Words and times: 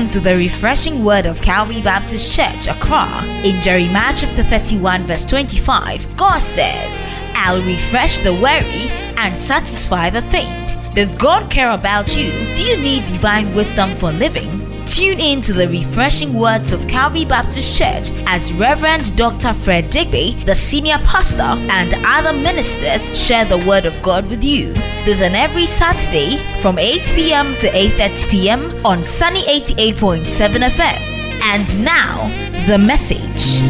Welcome 0.00 0.14
to 0.14 0.30
the 0.30 0.36
refreshing 0.38 1.04
word 1.04 1.26
of 1.26 1.42
Calvary 1.42 1.82
Baptist 1.82 2.34
Church, 2.34 2.66
Accra. 2.68 3.22
In 3.44 3.60
Jeremiah 3.60 4.14
chapter 4.16 4.42
31, 4.42 5.04
verse 5.04 5.26
25, 5.26 6.16
God 6.16 6.38
says, 6.38 6.88
I'll 7.34 7.60
refresh 7.60 8.18
the 8.20 8.32
weary 8.32 8.88
and 9.18 9.36
satisfy 9.36 10.08
the 10.08 10.22
faint. 10.22 10.74
Does 10.94 11.14
God 11.16 11.50
care 11.50 11.72
about 11.72 12.16
you? 12.16 12.30
Do 12.56 12.62
you 12.62 12.78
need 12.78 13.04
divine 13.12 13.54
wisdom 13.54 13.94
for 13.96 14.10
living? 14.10 14.49
Tune 14.90 15.20
in 15.20 15.40
to 15.42 15.52
the 15.52 15.68
refreshing 15.68 16.34
words 16.34 16.72
of 16.72 16.88
Calvary 16.88 17.24
Baptist 17.24 17.78
Church 17.78 18.10
as 18.26 18.52
Reverend 18.52 19.16
Dr. 19.16 19.52
Fred 19.52 19.84
Deegbe, 19.84 20.44
the 20.44 20.54
senior 20.56 20.98
pastor, 20.98 21.42
and 21.42 21.94
other 22.04 22.32
ministers 22.32 23.00
share 23.16 23.44
the 23.44 23.64
word 23.68 23.84
of 23.84 23.94
God 24.02 24.28
with 24.28 24.42
you. 24.42 24.72
This 25.04 25.20
is 25.20 25.22
every 25.22 25.66
Saturday 25.66 26.38
from 26.60 26.76
8 26.76 27.02
p.m. 27.14 27.54
to 27.58 27.68
8:30 27.68 28.30
p.m. 28.30 28.84
on 28.84 29.04
Sunny 29.04 29.42
88.7 29.42 30.68
FM. 30.68 30.98
And 31.44 31.84
now, 31.84 32.26
the 32.66 32.76
message. 32.76 33.60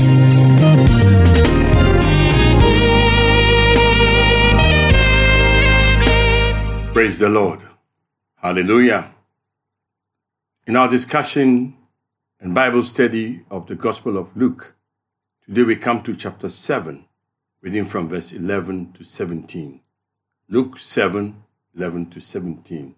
Praise 6.94 7.18
the 7.18 7.28
Lord. 7.28 7.60
Hallelujah. 8.36 9.12
In 10.66 10.76
our 10.76 10.88
discussion 10.88 11.74
and 12.38 12.54
Bible 12.54 12.84
study 12.84 13.40
of 13.50 13.66
the 13.66 13.74
Gospel 13.74 14.18
of 14.18 14.36
Luke, 14.36 14.76
today 15.42 15.62
we 15.62 15.74
come 15.74 16.02
to 16.02 16.14
chapter 16.14 16.50
7, 16.50 17.06
reading 17.62 17.86
from 17.86 18.10
verse 18.10 18.30
11 18.34 18.92
to 18.92 19.02
17. 19.02 19.80
Luke 20.50 20.78
7, 20.78 21.42
11 21.74 22.10
to 22.10 22.20
17. 22.20 22.94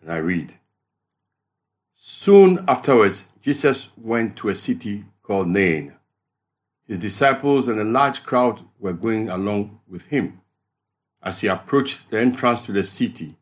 And 0.00 0.10
I 0.10 0.16
read 0.16 0.54
Soon 1.92 2.64
afterwards, 2.66 3.26
Jesus 3.42 3.92
went 3.98 4.36
to 4.38 4.48
a 4.48 4.54
city 4.56 5.04
called 5.22 5.48
Nain. 5.48 5.94
His 6.88 6.98
disciples 6.98 7.68
and 7.68 7.78
a 7.78 7.84
large 7.84 8.24
crowd 8.24 8.62
were 8.78 8.94
going 8.94 9.28
along 9.28 9.80
with 9.86 10.06
him. 10.06 10.40
As 11.22 11.42
he 11.42 11.48
approached 11.48 12.10
the 12.10 12.20
entrance 12.20 12.64
to 12.64 12.72
the 12.72 12.84
city, 12.84 13.36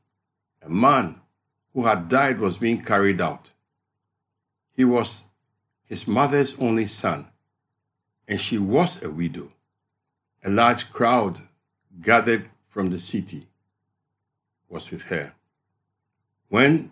a 0.60 0.68
man 0.68 1.20
who 1.74 1.84
had 1.84 2.08
died 2.08 2.38
was 2.38 2.56
being 2.56 2.80
carried 2.80 3.20
out. 3.20 3.52
He 4.72 4.84
was 4.84 5.28
his 5.84 6.08
mother's 6.08 6.58
only 6.58 6.86
son, 6.86 7.26
and 8.26 8.40
she 8.40 8.56
was 8.56 9.02
a 9.02 9.10
widow. 9.10 9.52
A 10.42 10.50
large 10.50 10.92
crowd 10.92 11.40
gathered 12.00 12.48
from 12.68 12.90
the 12.90 12.98
city 12.98 13.46
was 14.68 14.90
with 14.90 15.04
her. 15.04 15.34
When 16.48 16.90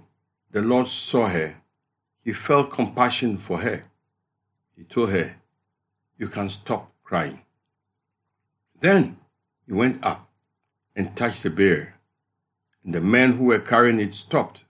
the 0.50 0.62
Lord 0.62 0.88
saw 0.88 1.28
her, 1.28 1.56
he 2.22 2.32
felt 2.32 2.70
compassion 2.70 3.36
for 3.36 3.58
her. 3.58 3.84
He 4.76 4.84
told 4.84 5.10
her, 5.10 5.36
You 6.16 6.28
can 6.28 6.48
stop 6.48 6.92
crying. 7.02 7.40
Then 8.78 9.18
he 9.66 9.72
went 9.72 10.04
up 10.04 10.28
and 10.94 11.16
touched 11.16 11.42
the 11.42 11.50
bier, 11.50 11.94
and 12.84 12.94
the 12.94 13.00
men 13.00 13.32
who 13.32 13.44
were 13.44 13.58
carrying 13.58 14.00
it 14.00 14.12
stopped. 14.12 14.64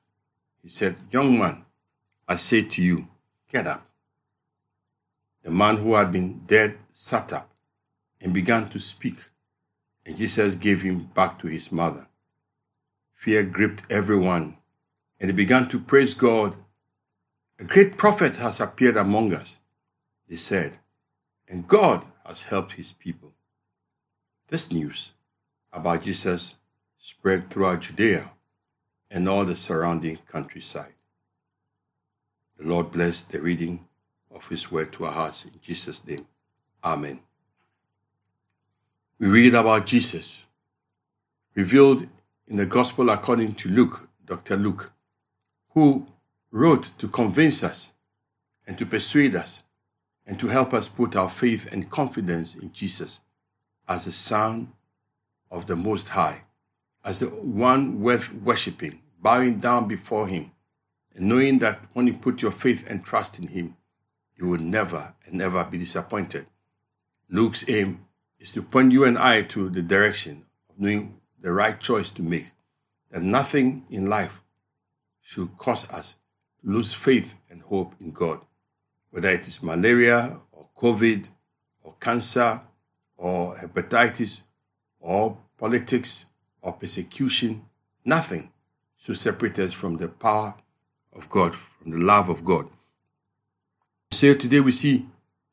He 0.62 0.68
said, 0.68 0.96
Young 1.10 1.38
man, 1.38 1.64
I 2.28 2.36
say 2.36 2.62
to 2.62 2.82
you, 2.82 3.08
get 3.48 3.66
up. 3.66 3.86
The 5.42 5.50
man 5.50 5.78
who 5.78 5.94
had 5.94 6.12
been 6.12 6.40
dead 6.46 6.78
sat 6.92 7.32
up 7.32 7.50
and 8.20 8.32
began 8.32 8.66
to 8.66 8.78
speak, 8.78 9.16
and 10.06 10.16
Jesus 10.16 10.54
gave 10.54 10.82
him 10.82 11.00
back 11.00 11.38
to 11.40 11.48
his 11.48 11.72
mother. 11.72 12.06
Fear 13.12 13.44
gripped 13.44 13.90
everyone, 13.90 14.56
and 15.18 15.28
they 15.28 15.34
began 15.34 15.68
to 15.68 15.80
praise 15.80 16.14
God. 16.14 16.54
A 17.58 17.64
great 17.64 17.96
prophet 17.96 18.36
has 18.36 18.60
appeared 18.60 18.96
among 18.96 19.34
us, 19.34 19.60
they 20.28 20.36
said, 20.36 20.78
and 21.48 21.66
God 21.66 22.04
has 22.24 22.44
helped 22.44 22.72
his 22.72 22.92
people. 22.92 23.32
This 24.46 24.70
news 24.70 25.14
about 25.72 26.02
Jesus 26.02 26.56
spread 26.98 27.44
throughout 27.44 27.80
Judea 27.82 28.30
and 29.12 29.28
all 29.28 29.44
the 29.44 29.54
surrounding 29.54 30.16
countryside. 30.26 30.94
The 32.58 32.66
Lord 32.66 32.90
bless 32.90 33.22
the 33.22 33.40
reading 33.40 33.84
of 34.34 34.48
His 34.48 34.72
word 34.72 34.92
to 34.94 35.04
our 35.04 35.12
hearts 35.12 35.44
in 35.44 35.52
Jesus' 35.60 36.06
name. 36.06 36.26
Amen. 36.82 37.20
We 39.18 39.28
read 39.28 39.54
about 39.54 39.86
Jesus, 39.86 40.48
revealed 41.54 42.08
in 42.48 42.56
the 42.56 42.66
Gospel 42.66 43.10
according 43.10 43.54
to 43.56 43.68
Luke, 43.68 44.08
Dr. 44.24 44.56
Luke, 44.56 44.92
who 45.70 46.06
wrote 46.50 46.84
to 46.98 47.06
convince 47.08 47.62
us 47.62 47.92
and 48.66 48.78
to 48.78 48.86
persuade 48.86 49.34
us 49.34 49.64
and 50.26 50.40
to 50.40 50.48
help 50.48 50.72
us 50.72 50.88
put 50.88 51.16
our 51.16 51.28
faith 51.28 51.70
and 51.72 51.90
confidence 51.90 52.54
in 52.54 52.72
Jesus 52.72 53.20
as 53.88 54.06
the 54.06 54.12
Son 54.12 54.72
of 55.50 55.66
the 55.66 55.76
Most 55.76 56.08
High, 56.10 56.44
as 57.04 57.20
the 57.20 57.26
one 57.26 58.00
worth 58.00 58.32
worshipping, 58.32 59.01
bowing 59.22 59.58
down 59.58 59.86
before 59.86 60.26
Him, 60.26 60.50
and 61.14 61.28
knowing 61.28 61.60
that 61.60 61.80
when 61.92 62.08
you 62.08 62.14
put 62.14 62.42
your 62.42 62.50
faith 62.50 62.84
and 62.90 63.04
trust 63.04 63.38
in 63.38 63.46
Him, 63.46 63.76
you 64.36 64.48
will 64.48 64.60
never 64.60 65.14
and 65.24 65.34
never 65.34 65.64
be 65.64 65.78
disappointed. 65.78 66.46
Luke's 67.30 67.68
aim 67.68 68.04
is 68.38 68.52
to 68.52 68.62
point 68.62 68.92
you 68.92 69.04
and 69.04 69.16
I 69.16 69.42
to 69.42 69.70
the 69.70 69.82
direction 69.82 70.44
of 70.68 70.80
knowing 70.80 71.20
the 71.40 71.52
right 71.52 71.78
choice 71.78 72.10
to 72.12 72.22
make, 72.22 72.50
that 73.10 73.22
nothing 73.22 73.84
in 73.88 74.06
life 74.06 74.42
should 75.20 75.56
cause 75.56 75.90
us 75.90 76.16
to 76.60 76.70
lose 76.70 76.92
faith 76.92 77.38
and 77.48 77.62
hope 77.62 77.94
in 78.00 78.10
God, 78.10 78.40
whether 79.10 79.30
it 79.30 79.46
is 79.46 79.62
malaria 79.62 80.40
or 80.50 80.68
COVID 80.76 81.28
or 81.82 81.94
cancer 82.00 82.60
or 83.16 83.56
hepatitis 83.56 84.42
or 84.98 85.38
politics 85.58 86.26
or 86.60 86.72
persecution, 86.72 87.64
nothing 88.04 88.51
should 89.02 89.18
separate 89.18 89.58
us 89.58 89.72
from 89.72 89.96
the 89.96 90.06
power 90.06 90.54
of 91.12 91.28
God, 91.28 91.56
from 91.56 91.90
the 91.90 91.98
love 91.98 92.28
of 92.28 92.44
God. 92.44 92.68
So 94.12 94.32
today 94.34 94.60
we 94.60 94.70
see 94.70 95.06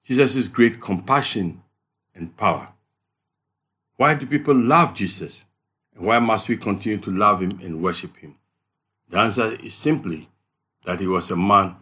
Jesus' 0.03 0.47
great 0.47 0.79
compassion 0.79 1.63
and 2.13 2.35
power. 2.37 2.69
Why 3.97 4.13
do 4.13 4.27
people 4.27 4.53
love 4.53 4.93
Jesus? 4.93 5.45
And 5.95 6.05
why 6.05 6.19
must 6.19 6.47
we 6.47 6.57
continue 6.57 6.99
to 6.99 7.09
love 7.09 7.41
him 7.41 7.51
and 7.63 7.81
worship 7.81 8.17
him? 8.17 8.35
The 9.09 9.17
answer 9.17 9.55
is 9.63 9.73
simply 9.73 10.29
that 10.85 10.99
he 10.99 11.07
was 11.07 11.31
a 11.31 11.35
man 11.35 11.75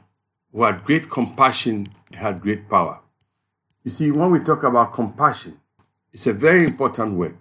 who 0.53 0.63
had 0.63 0.85
great 0.85 1.09
compassion 1.09 1.85
and 2.07 2.15
had 2.15 2.41
great 2.41 2.69
power. 2.69 3.01
You 3.83 3.91
see, 3.91 4.09
when 4.11 4.31
we 4.31 4.39
talk 4.39 4.63
about 4.63 4.93
compassion, 4.93 5.59
it's 6.13 6.27
a 6.27 6.33
very 6.33 6.63
important 6.63 7.15
word. 7.15 7.37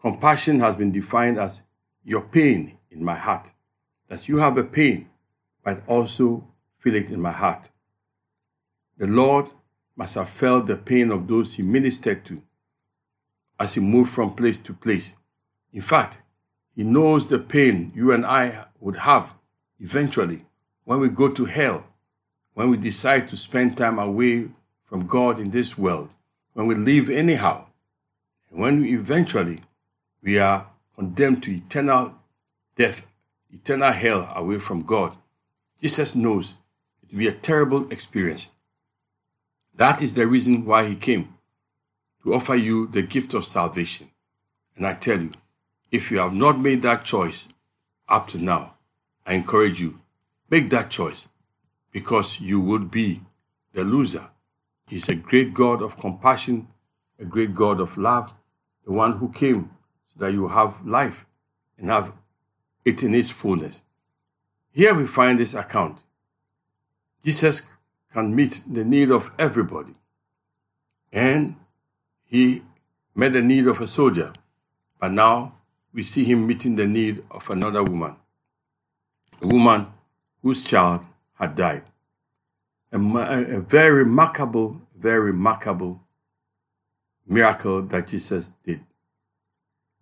Compassion 0.00 0.58
has 0.58 0.74
been 0.74 0.90
defined 0.90 1.38
as 1.38 1.62
your 2.04 2.22
pain 2.22 2.78
in 2.92 3.04
my 3.04 3.14
heart. 3.14 3.52
That 4.08 4.28
you 4.28 4.38
have 4.38 4.58
a 4.58 4.64
pain, 4.64 5.08
but 5.64 5.82
also 5.86 6.46
feel 6.78 6.94
it 6.94 7.10
in 7.10 7.20
my 7.20 7.32
heart. 7.32 7.70
The 8.98 9.06
Lord 9.06 9.50
must 9.96 10.14
have 10.14 10.28
felt 10.28 10.66
the 10.66 10.76
pain 10.76 11.10
of 11.10 11.26
those 11.26 11.54
he 11.54 11.62
ministered 11.62 12.24
to 12.26 12.42
as 13.58 13.74
he 13.74 13.80
moved 13.80 14.10
from 14.10 14.34
place 14.34 14.58
to 14.58 14.74
place. 14.74 15.14
In 15.72 15.82
fact, 15.82 16.20
he 16.74 16.84
knows 16.84 17.28
the 17.28 17.38
pain 17.38 17.92
you 17.94 18.12
and 18.12 18.24
I 18.26 18.66
would 18.80 18.96
have 18.96 19.34
eventually 19.78 20.44
when 20.84 21.00
we 21.00 21.08
go 21.08 21.28
to 21.28 21.44
hell, 21.44 21.86
when 22.54 22.70
we 22.70 22.76
decide 22.76 23.28
to 23.28 23.36
spend 23.36 23.76
time 23.76 23.98
away 23.98 24.48
from 24.80 25.06
God 25.06 25.38
in 25.38 25.50
this 25.50 25.78
world, 25.78 26.14
when 26.54 26.66
we 26.66 26.74
live 26.74 27.08
anyhow, 27.08 27.66
and 28.50 28.60
when 28.60 28.82
we 28.82 28.94
eventually 28.94 29.60
we 30.22 30.38
are 30.38 30.66
condemned 30.94 31.42
to 31.44 31.52
eternal 31.52 32.14
death, 32.76 33.06
eternal 33.50 33.92
hell 33.92 34.32
away 34.34 34.58
from 34.58 34.82
God. 34.82 35.16
Jesus 35.80 36.14
knows 36.14 36.54
it 37.02 37.12
will 37.12 37.18
be 37.18 37.28
a 37.28 37.32
terrible 37.32 37.90
experience. 37.90 38.52
That 39.74 40.02
is 40.02 40.14
the 40.14 40.26
reason 40.26 40.64
why 40.64 40.86
he 40.86 40.96
came 40.96 41.34
to 42.22 42.34
offer 42.34 42.54
you 42.54 42.86
the 42.86 43.02
gift 43.02 43.34
of 43.34 43.44
salvation. 43.44 44.08
And 44.76 44.86
I 44.86 44.94
tell 44.94 45.20
you, 45.20 45.32
if 45.90 46.10
you 46.10 46.18
have 46.18 46.32
not 46.32 46.58
made 46.58 46.82
that 46.82 47.04
choice 47.04 47.48
up 48.08 48.28
to 48.28 48.38
now, 48.38 48.74
I 49.26 49.34
encourage 49.34 49.80
you, 49.80 50.00
make 50.50 50.70
that 50.70 50.90
choice 50.90 51.28
because 51.90 52.40
you 52.40 52.60
would 52.60 52.90
be 52.90 53.20
the 53.72 53.84
loser. 53.84 54.30
He's 54.86 55.08
a 55.08 55.14
great 55.14 55.54
God 55.54 55.82
of 55.82 55.98
compassion, 55.98 56.68
a 57.18 57.24
great 57.24 57.54
God 57.54 57.80
of 57.80 57.96
love, 57.96 58.32
the 58.84 58.92
one 58.92 59.18
who 59.18 59.30
came 59.30 59.70
so 60.06 60.24
that 60.24 60.32
you 60.32 60.48
have 60.48 60.84
life 60.86 61.26
and 61.78 61.88
have 61.88 62.12
it 62.84 63.02
in 63.02 63.14
its 63.14 63.30
fullness. 63.30 63.82
Here 64.72 64.94
we 64.94 65.06
find 65.06 65.38
this 65.38 65.54
account. 65.54 65.98
Jesus 67.24 67.70
can 68.12 68.34
meet 68.34 68.62
the 68.70 68.84
need 68.84 69.10
of 69.10 69.30
everybody. 69.38 69.94
And 71.12 71.56
he 72.28 72.62
met 73.14 73.32
the 73.32 73.42
need 73.42 73.66
of 73.66 73.80
a 73.80 73.86
soldier. 73.86 74.32
But 74.98 75.12
now 75.12 75.54
we 75.92 76.02
see 76.02 76.24
him 76.24 76.46
meeting 76.46 76.76
the 76.76 76.86
need 76.86 77.22
of 77.30 77.48
another 77.50 77.82
woman. 77.82 78.16
A 79.40 79.46
woman 79.46 79.86
whose 80.42 80.64
child 80.64 81.04
had 81.34 81.54
died. 81.54 81.84
A, 82.92 82.98
a 82.98 83.60
very 83.60 84.04
remarkable, 84.04 84.80
very 84.96 85.20
remarkable 85.20 86.00
miracle 87.26 87.82
that 87.82 88.08
Jesus 88.08 88.52
did. 88.64 88.80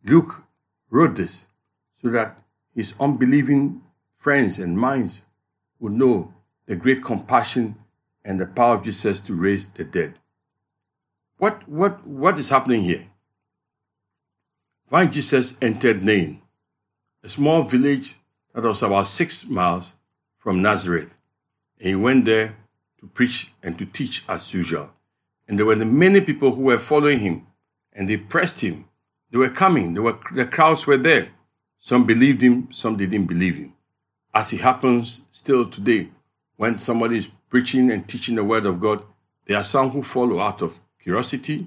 Luke 0.04 0.44
wrote 0.90 1.16
this 1.16 1.46
so 2.00 2.08
that 2.08 2.39
his 2.74 2.94
unbelieving 3.00 3.82
friends 4.12 4.58
and 4.58 4.78
minds 4.78 5.22
would 5.78 5.92
know 5.92 6.34
the 6.66 6.76
great 6.76 7.02
compassion 7.02 7.76
and 8.24 8.38
the 8.38 8.46
power 8.46 8.74
of 8.76 8.84
Jesus 8.84 9.20
to 9.22 9.34
raise 9.34 9.66
the 9.66 9.84
dead. 9.84 10.14
What, 11.38 11.66
what, 11.68 12.06
what 12.06 12.38
is 12.38 12.50
happening 12.50 12.82
here? 12.82 13.06
When 14.88 15.10
Jesus 15.10 15.56
entered 15.62 16.02
Nain, 16.02 16.42
a 17.22 17.28
small 17.28 17.62
village 17.62 18.16
that 18.54 18.64
was 18.64 18.82
about 18.82 19.06
six 19.06 19.46
miles 19.46 19.94
from 20.36 20.62
Nazareth, 20.62 21.16
and 21.78 21.88
he 21.88 21.94
went 21.94 22.24
there 22.24 22.56
to 22.98 23.06
preach 23.06 23.52
and 23.62 23.78
to 23.78 23.86
teach 23.86 24.24
as 24.28 24.52
usual. 24.52 24.90
And 25.48 25.58
there 25.58 25.66
were 25.66 25.76
many 25.76 26.20
people 26.20 26.54
who 26.54 26.62
were 26.62 26.78
following 26.78 27.20
him, 27.20 27.46
and 27.92 28.08
they 28.08 28.16
pressed 28.16 28.60
him. 28.60 28.84
They 29.30 29.38
were 29.38 29.48
coming. 29.48 29.94
There 29.94 30.02
were, 30.02 30.18
the 30.34 30.44
crowds 30.44 30.86
were 30.86 30.96
there. 30.96 31.28
Some 31.82 32.04
believed 32.04 32.42
him, 32.42 32.70
some 32.70 32.98
didn't 32.98 33.24
believe 33.24 33.56
him. 33.56 33.72
As 34.34 34.52
it 34.52 34.60
happens 34.60 35.24
still 35.32 35.66
today, 35.66 36.10
when 36.56 36.74
somebody 36.74 37.16
is 37.16 37.32
preaching 37.48 37.90
and 37.90 38.06
teaching 38.06 38.34
the 38.34 38.44
word 38.44 38.66
of 38.66 38.78
God, 38.78 39.02
there 39.46 39.56
are 39.56 39.64
some 39.64 39.88
who 39.88 40.02
follow 40.02 40.40
out 40.40 40.60
of 40.60 40.78
curiosity, 41.00 41.66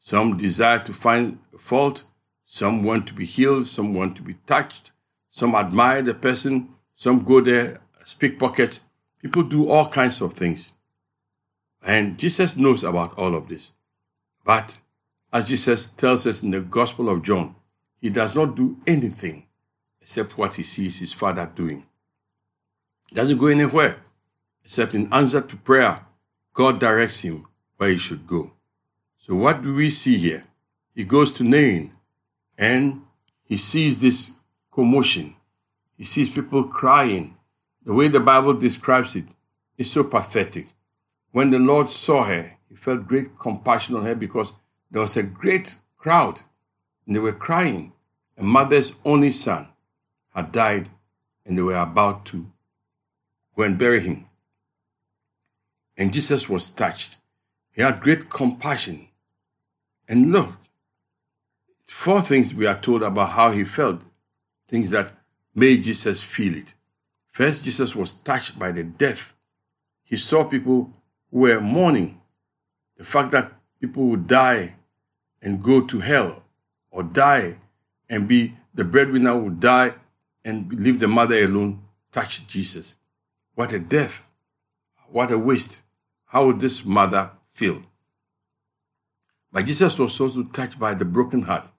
some 0.00 0.36
desire 0.36 0.80
to 0.80 0.92
find 0.92 1.38
fault, 1.56 2.02
some 2.44 2.82
want 2.82 3.06
to 3.06 3.14
be 3.14 3.24
healed, 3.24 3.68
some 3.68 3.94
want 3.94 4.16
to 4.16 4.22
be 4.22 4.34
touched, 4.48 4.90
some 5.30 5.54
admire 5.54 6.02
the 6.02 6.12
person, 6.12 6.68
some 6.96 7.22
go 7.22 7.40
there, 7.40 7.80
speak 8.02 8.40
pockets. 8.40 8.80
People 9.20 9.44
do 9.44 9.70
all 9.70 9.88
kinds 9.88 10.20
of 10.20 10.34
things. 10.34 10.72
And 11.86 12.18
Jesus 12.18 12.56
knows 12.56 12.82
about 12.82 13.16
all 13.16 13.36
of 13.36 13.48
this. 13.48 13.74
But 14.44 14.80
as 15.32 15.46
Jesus 15.46 15.86
tells 15.86 16.26
us 16.26 16.42
in 16.42 16.50
the 16.50 16.60
Gospel 16.60 17.08
of 17.08 17.22
John, 17.22 17.54
he 18.00 18.10
does 18.10 18.34
not 18.34 18.56
do 18.56 18.76
anything 18.88 19.46
except 20.02 20.36
what 20.36 20.56
he 20.56 20.64
sees 20.64 20.98
his 20.98 21.12
Father 21.12 21.50
doing. 21.54 21.86
He 23.08 23.14
doesn't 23.14 23.38
go 23.38 23.46
anywhere 23.46 24.02
except 24.64 24.94
in 24.94 25.12
answer 25.12 25.40
to 25.40 25.56
prayer. 25.56 26.04
God 26.52 26.80
directs 26.80 27.20
him 27.20 27.46
where 27.76 27.90
he 27.90 27.98
should 27.98 28.26
go. 28.26 28.52
So 29.18 29.36
what 29.36 29.62
do 29.62 29.72
we 29.72 29.90
see 29.90 30.16
here? 30.16 30.44
He 30.94 31.04
goes 31.04 31.32
to 31.34 31.44
Nain 31.44 31.92
and 32.58 33.02
he 33.44 33.56
sees 33.56 34.00
this 34.00 34.32
commotion. 34.72 35.36
He 35.96 36.04
sees 36.04 36.28
people 36.28 36.64
crying. 36.64 37.36
The 37.84 37.94
way 37.94 38.08
the 38.08 38.20
Bible 38.20 38.54
describes 38.54 39.16
it 39.16 39.24
is 39.78 39.90
so 39.90 40.04
pathetic. 40.04 40.66
When 41.30 41.50
the 41.50 41.58
Lord 41.58 41.88
saw 41.88 42.24
her, 42.24 42.58
he 42.68 42.74
felt 42.74 43.06
great 43.06 43.38
compassion 43.38 43.96
on 43.96 44.04
her 44.04 44.14
because 44.14 44.52
there 44.90 45.02
was 45.02 45.16
a 45.16 45.22
great 45.22 45.76
crowd 45.96 46.40
and 47.06 47.14
they 47.14 47.20
were 47.20 47.32
crying. 47.32 47.92
A 48.36 48.42
mother's 48.42 48.96
only 49.04 49.30
son 49.32 49.68
had 50.34 50.52
died 50.52 50.88
and 51.44 51.56
they 51.56 51.62
were 51.62 51.76
about 51.76 52.24
to 52.26 52.46
go 53.56 53.62
and 53.62 53.78
bury 53.78 54.00
him. 54.00 54.26
And 55.96 56.12
Jesus 56.12 56.48
was 56.48 56.70
touched. 56.70 57.18
He 57.72 57.82
had 57.82 58.00
great 58.00 58.30
compassion. 58.30 59.08
And 60.08 60.32
look, 60.32 60.56
four 61.84 62.20
things 62.20 62.54
we 62.54 62.66
are 62.66 62.78
told 62.78 63.02
about 63.02 63.30
how 63.30 63.50
he 63.50 63.64
felt, 63.64 64.02
things 64.68 64.90
that 64.90 65.12
made 65.54 65.82
Jesus 65.82 66.22
feel 66.22 66.54
it. 66.56 66.74
First, 67.28 67.64
Jesus 67.64 67.94
was 67.96 68.14
touched 68.14 68.58
by 68.58 68.72
the 68.72 68.84
death. 68.84 69.36
He 70.04 70.16
saw 70.16 70.44
people 70.44 70.92
who 71.30 71.40
were 71.40 71.60
mourning. 71.60 72.20
The 72.96 73.04
fact 73.04 73.30
that 73.32 73.52
people 73.80 74.04
would 74.04 74.26
die 74.26 74.76
and 75.40 75.62
go 75.62 75.80
to 75.80 76.00
hell 76.00 76.42
or 76.90 77.02
die 77.02 77.58
and 78.08 78.28
be 78.28 78.54
the 78.74 78.84
breadwinner 78.84 79.36
would 79.36 79.60
die 79.60 79.94
and 80.44 80.72
leave 80.72 81.00
the 81.00 81.08
mother 81.08 81.36
alone 81.36 81.82
touched 82.10 82.48
Jesus. 82.48 82.96
What 83.54 83.72
a 83.72 83.78
death. 83.78 84.30
What 85.10 85.30
a 85.30 85.38
waste. 85.38 85.82
How 86.26 86.46
would 86.46 86.60
this 86.60 86.84
mother 86.84 87.30
feel? 87.46 87.82
But 89.52 89.66
Jesus 89.66 89.98
was 89.98 90.18
also 90.18 90.44
touched 90.44 90.78
by 90.78 90.94
the 90.94 91.04
broken 91.04 91.42
heart, 91.42 91.70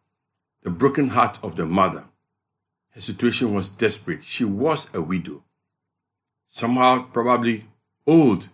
the 0.62 0.70
broken 0.70 1.10
heart 1.10 1.40
of 1.44 1.56
the 1.56 1.66
mother. 1.66 2.06
Her 2.92 3.02
situation 3.02 3.56
was 3.56 3.72
desperate. 3.72 4.24
She 4.24 4.46
was 4.46 4.94
a 4.94 5.02
widow, 5.02 5.44
somehow 6.48 7.06
probably 7.12 7.66
old, 8.06 8.50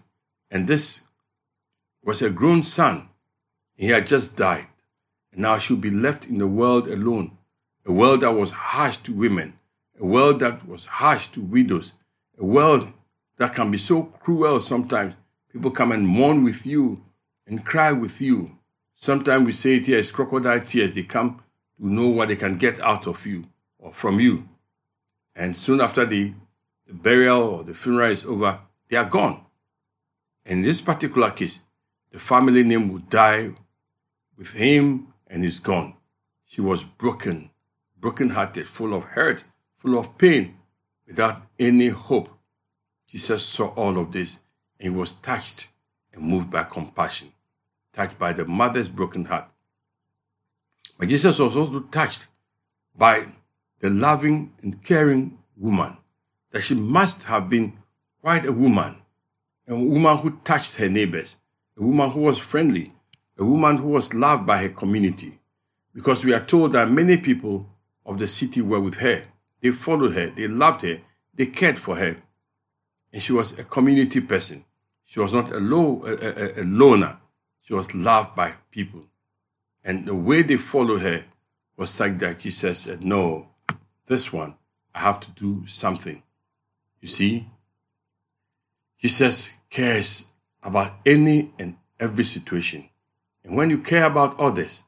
and 0.49 0.67
this 0.67 1.01
was 2.01 2.21
a 2.21 2.29
grown 2.29 2.63
son. 2.63 3.09
He 3.75 3.87
had 3.87 4.07
just 4.07 4.37
died, 4.37 4.67
and 5.33 5.41
now 5.41 5.57
she 5.57 5.73
would 5.73 5.81
be 5.81 5.91
left 5.91 6.27
in 6.27 6.37
the 6.37 6.47
world 6.47 6.87
alone, 6.87 7.37
a 7.85 7.91
world 7.91 8.21
that 8.21 8.31
was 8.31 8.51
harsh 8.51 8.97
to 8.97 9.13
women, 9.13 9.58
a 9.99 10.05
world 10.05 10.39
that 10.39 10.65
was 10.67 10.85
harsh 10.85 11.27
to 11.27 11.41
widows, 11.41 11.93
a 12.37 12.45
world 12.45 12.91
that 13.37 13.53
can 13.53 13.69
be 13.69 13.77
so 13.77 14.03
cruel 14.03 14.59
sometimes. 14.61 15.15
People 15.51 15.71
come 15.71 15.91
and 15.91 16.07
mourn 16.07 16.43
with 16.43 16.65
you 16.65 17.03
and 17.47 17.65
cry 17.65 17.91
with 17.91 18.21
you. 18.21 18.57
Sometimes 18.93 19.45
we 19.45 19.51
say 19.51 19.75
it 19.77 19.87
here 19.87 19.99
as 19.99 20.11
crocodile 20.11 20.59
tears. 20.61 20.93
They 20.93 21.03
come 21.03 21.41
to 21.77 21.87
know 21.93 22.07
what 22.07 22.29
they 22.29 22.35
can 22.35 22.57
get 22.57 22.79
out 22.81 23.07
of 23.07 23.25
you 23.25 23.45
or 23.77 23.93
from 23.93 24.19
you. 24.19 24.47
And 25.35 25.55
soon 25.55 25.81
after 25.81 26.05
the, 26.05 26.33
the 26.85 26.93
burial 26.93 27.41
or 27.41 27.63
the 27.63 27.73
funeral 27.73 28.11
is 28.11 28.25
over, 28.25 28.59
they 28.89 28.97
are 28.97 29.05
gone. 29.05 29.45
In 30.45 30.61
this 30.61 30.81
particular 30.81 31.31
case, 31.31 31.61
the 32.11 32.19
family 32.19 32.63
name 32.63 32.91
would 32.91 33.09
die 33.09 33.51
with 34.37 34.53
him 34.53 35.13
and 35.27 35.45
is 35.45 35.59
gone. 35.59 35.95
She 36.45 36.61
was 36.61 36.83
broken, 36.83 37.51
broken-hearted, 37.99 38.67
full 38.67 38.93
of 38.93 39.03
hurt, 39.05 39.43
full 39.79 39.97
of 39.97 40.17
pain, 40.17 40.57
without 41.07 41.41
any 41.57 41.87
hope. 41.87 42.29
Jesus 43.07 43.45
saw 43.45 43.67
all 43.69 43.97
of 43.97 44.11
this 44.11 44.39
and 44.77 44.91
he 44.91 44.99
was 44.99 45.13
touched 45.13 45.71
and 46.13 46.21
moved 46.21 46.51
by 46.51 46.63
compassion, 46.63 47.31
touched 47.93 48.19
by 48.19 48.33
the 48.33 48.43
mother's 48.43 48.89
broken 48.89 49.23
heart. 49.23 49.49
But 50.97 51.07
Jesus 51.07 51.39
was 51.39 51.55
also 51.55 51.79
touched 51.79 52.27
by 52.93 53.27
the 53.79 53.89
loving 53.89 54.51
and 54.61 54.83
caring 54.83 55.37
woman, 55.55 55.95
that 56.51 56.61
she 56.61 56.75
must 56.75 57.23
have 57.23 57.49
been 57.49 57.71
quite 58.21 58.45
a 58.45 58.51
woman, 58.51 58.97
a 59.65 59.75
woman 59.75 60.17
who 60.17 60.31
touched 60.43 60.75
her 60.75 60.89
neighbors, 60.89 61.37
a 61.77 61.83
woman 61.83 62.09
who 62.11 62.19
was 62.19 62.37
friendly, 62.37 62.91
a 63.37 63.45
woman 63.45 63.77
who 63.77 63.87
was 63.87 64.13
loved 64.13 64.45
by 64.45 64.57
her 64.57 64.69
community. 64.69 65.39
Because 65.93 66.25
we 66.25 66.33
are 66.33 66.43
told 66.43 66.73
that 66.73 66.91
many 66.91 67.15
people 67.15 67.69
of 68.05 68.19
the 68.19 68.27
city 68.27 68.61
were 68.61 68.81
with 68.81 68.95
her. 68.95 69.23
They 69.61 69.71
followed 69.71 70.13
her, 70.13 70.27
they 70.27 70.47
loved 70.47 70.83
her, 70.83 70.99
they 71.33 71.47
cared 71.47 71.79
for 71.79 71.95
her. 71.95 72.17
And 73.11 73.21
she 73.21 73.33
was 73.33 73.57
a 73.57 73.63
community 73.63 74.21
person. 74.21 74.65
She 75.03 75.19
was 75.19 75.33
not 75.33 75.51
a, 75.51 75.57
low, 75.59 76.03
a, 76.05 76.13
a, 76.13 76.61
a 76.61 76.63
loner. 76.63 77.17
She 77.59 77.73
was 77.73 77.95
loved 77.95 78.35
by 78.35 78.53
people. 78.71 79.05
And 79.83 80.05
the 80.05 80.15
way 80.15 80.43
they 80.43 80.57
followed 80.57 81.01
her 81.01 81.25
was 81.77 81.99
like 81.99 82.19
that 82.19 82.39
Jesus 82.39 82.79
says, 82.81 83.01
No, 83.01 83.47
this 84.05 84.31
one, 84.31 84.55
I 84.93 84.99
have 84.99 85.19
to 85.21 85.31
do 85.31 85.65
something. 85.65 86.21
You 86.99 87.07
see, 87.07 87.47
he 88.97 89.07
says, 89.07 89.53
cares 89.69 90.33
about 90.61 90.93
any 91.05 91.51
and 91.57 91.77
every 91.99 92.25
situation. 92.25 92.89
And 93.43 93.55
when 93.55 93.69
you 93.69 93.79
care 93.79 94.05
about 94.05 94.39
others, 94.39 94.83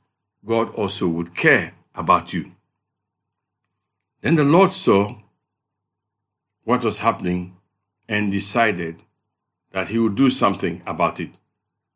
God 0.45 0.75
also 0.75 1.07
would 1.07 1.33
care 1.33 1.73
about 1.95 2.33
you. 2.33 2.51
Then 4.21 4.35
the 4.35 4.43
Lord 4.43 4.71
saw 4.71 5.15
what 6.63 6.83
was 6.83 6.99
happening 6.99 7.57
and 8.07 8.31
decided 8.31 9.01
that 9.71 9.89
he 9.89 9.97
would 9.97 10.15
do 10.15 10.29
something 10.29 10.81
about 10.85 11.19
it. 11.19 11.39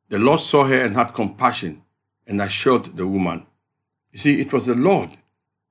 The 0.10 0.20
Lord 0.20 0.40
saw 0.40 0.66
her 0.66 0.82
and 0.82 0.96
had 0.96 1.14
compassion 1.14 1.84
and 2.26 2.42
assured 2.42 2.86
the 2.86 3.08
woman. 3.08 3.46
You 4.12 4.20
see, 4.20 4.42
it 4.42 4.52
was 4.52 4.66
the 4.66 4.76
Lord. 4.76 5.10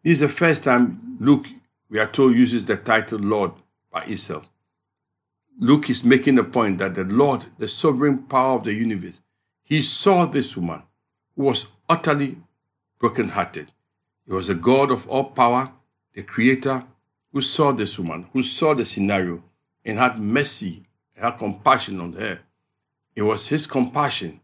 This 0.02 0.14
is 0.14 0.20
the 0.20 0.28
first 0.28 0.64
time 0.64 1.16
Luke, 1.18 1.46
we 1.88 1.98
are 1.98 2.06
told, 2.06 2.34
uses 2.34 2.66
the 2.66 2.76
title 2.76 3.18
Lord 3.18 3.52
by 3.90 4.02
itself. 4.02 4.48
Luke 5.58 5.88
is 5.88 6.04
making 6.04 6.34
the 6.34 6.44
point 6.44 6.78
that 6.78 6.94
the 6.94 7.04
Lord, 7.04 7.46
the 7.58 7.68
sovereign 7.68 8.24
power 8.24 8.56
of 8.56 8.64
the 8.64 8.74
universe, 8.74 9.22
he 9.62 9.82
saw 9.82 10.26
this 10.26 10.56
woman 10.56 10.82
who 11.36 11.44
was 11.44 11.72
utterly 11.88 12.36
broken-hearted. 12.98 13.72
He 14.26 14.32
was 14.32 14.48
a 14.50 14.54
God 14.54 14.90
of 14.90 15.08
all 15.08 15.24
power, 15.24 15.72
the 16.14 16.22
creator, 16.22 16.84
who 17.32 17.40
saw 17.40 17.72
this 17.72 17.98
woman, 17.98 18.26
who 18.32 18.42
saw 18.42 18.74
the 18.74 18.84
scenario 18.84 19.42
and 19.84 19.98
had 19.98 20.18
mercy, 20.18 20.86
had 21.16 21.32
compassion 21.32 22.00
on 22.00 22.12
her. 22.14 22.40
It 23.14 23.22
was 23.22 23.48
his 23.48 23.66
compassion. 23.66 24.40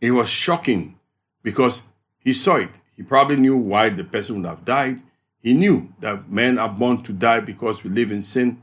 It 0.00 0.10
was 0.10 0.28
shocking 0.28 0.98
because 1.42 1.82
he 2.18 2.34
saw 2.34 2.56
it. 2.56 2.70
He 2.96 3.02
probably 3.02 3.36
knew 3.36 3.56
why 3.56 3.90
the 3.90 4.04
person 4.04 4.36
would 4.36 4.48
have 4.48 4.64
died. 4.64 5.00
He 5.40 5.54
knew 5.54 5.92
that 6.00 6.28
men 6.28 6.58
are 6.58 6.68
born 6.68 7.02
to 7.02 7.12
die 7.12 7.40
because 7.40 7.84
we 7.84 7.90
live 7.90 8.10
in 8.10 8.22
sin 8.22 8.60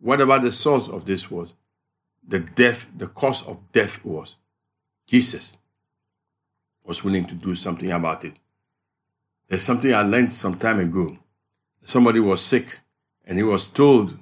whatever 0.00 0.38
the 0.38 0.52
source 0.52 0.88
of 0.88 1.04
this 1.04 1.30
was, 1.30 1.54
the 2.26 2.40
death, 2.40 2.90
the 2.96 3.06
cause 3.06 3.46
of 3.46 3.72
death 3.72 4.04
was, 4.04 4.38
Jesus 5.06 5.56
was 6.84 7.04
willing 7.04 7.26
to 7.26 7.34
do 7.34 7.54
something 7.54 7.90
about 7.90 8.24
it. 8.24 8.34
There's 9.48 9.62
something 9.62 9.92
I 9.92 10.02
learned 10.02 10.32
some 10.32 10.56
time 10.56 10.80
ago. 10.80 11.16
Somebody 11.86 12.18
was 12.18 12.44
sick 12.44 12.80
and 13.24 13.38
he 13.38 13.44
was 13.44 13.68
told 13.68 14.18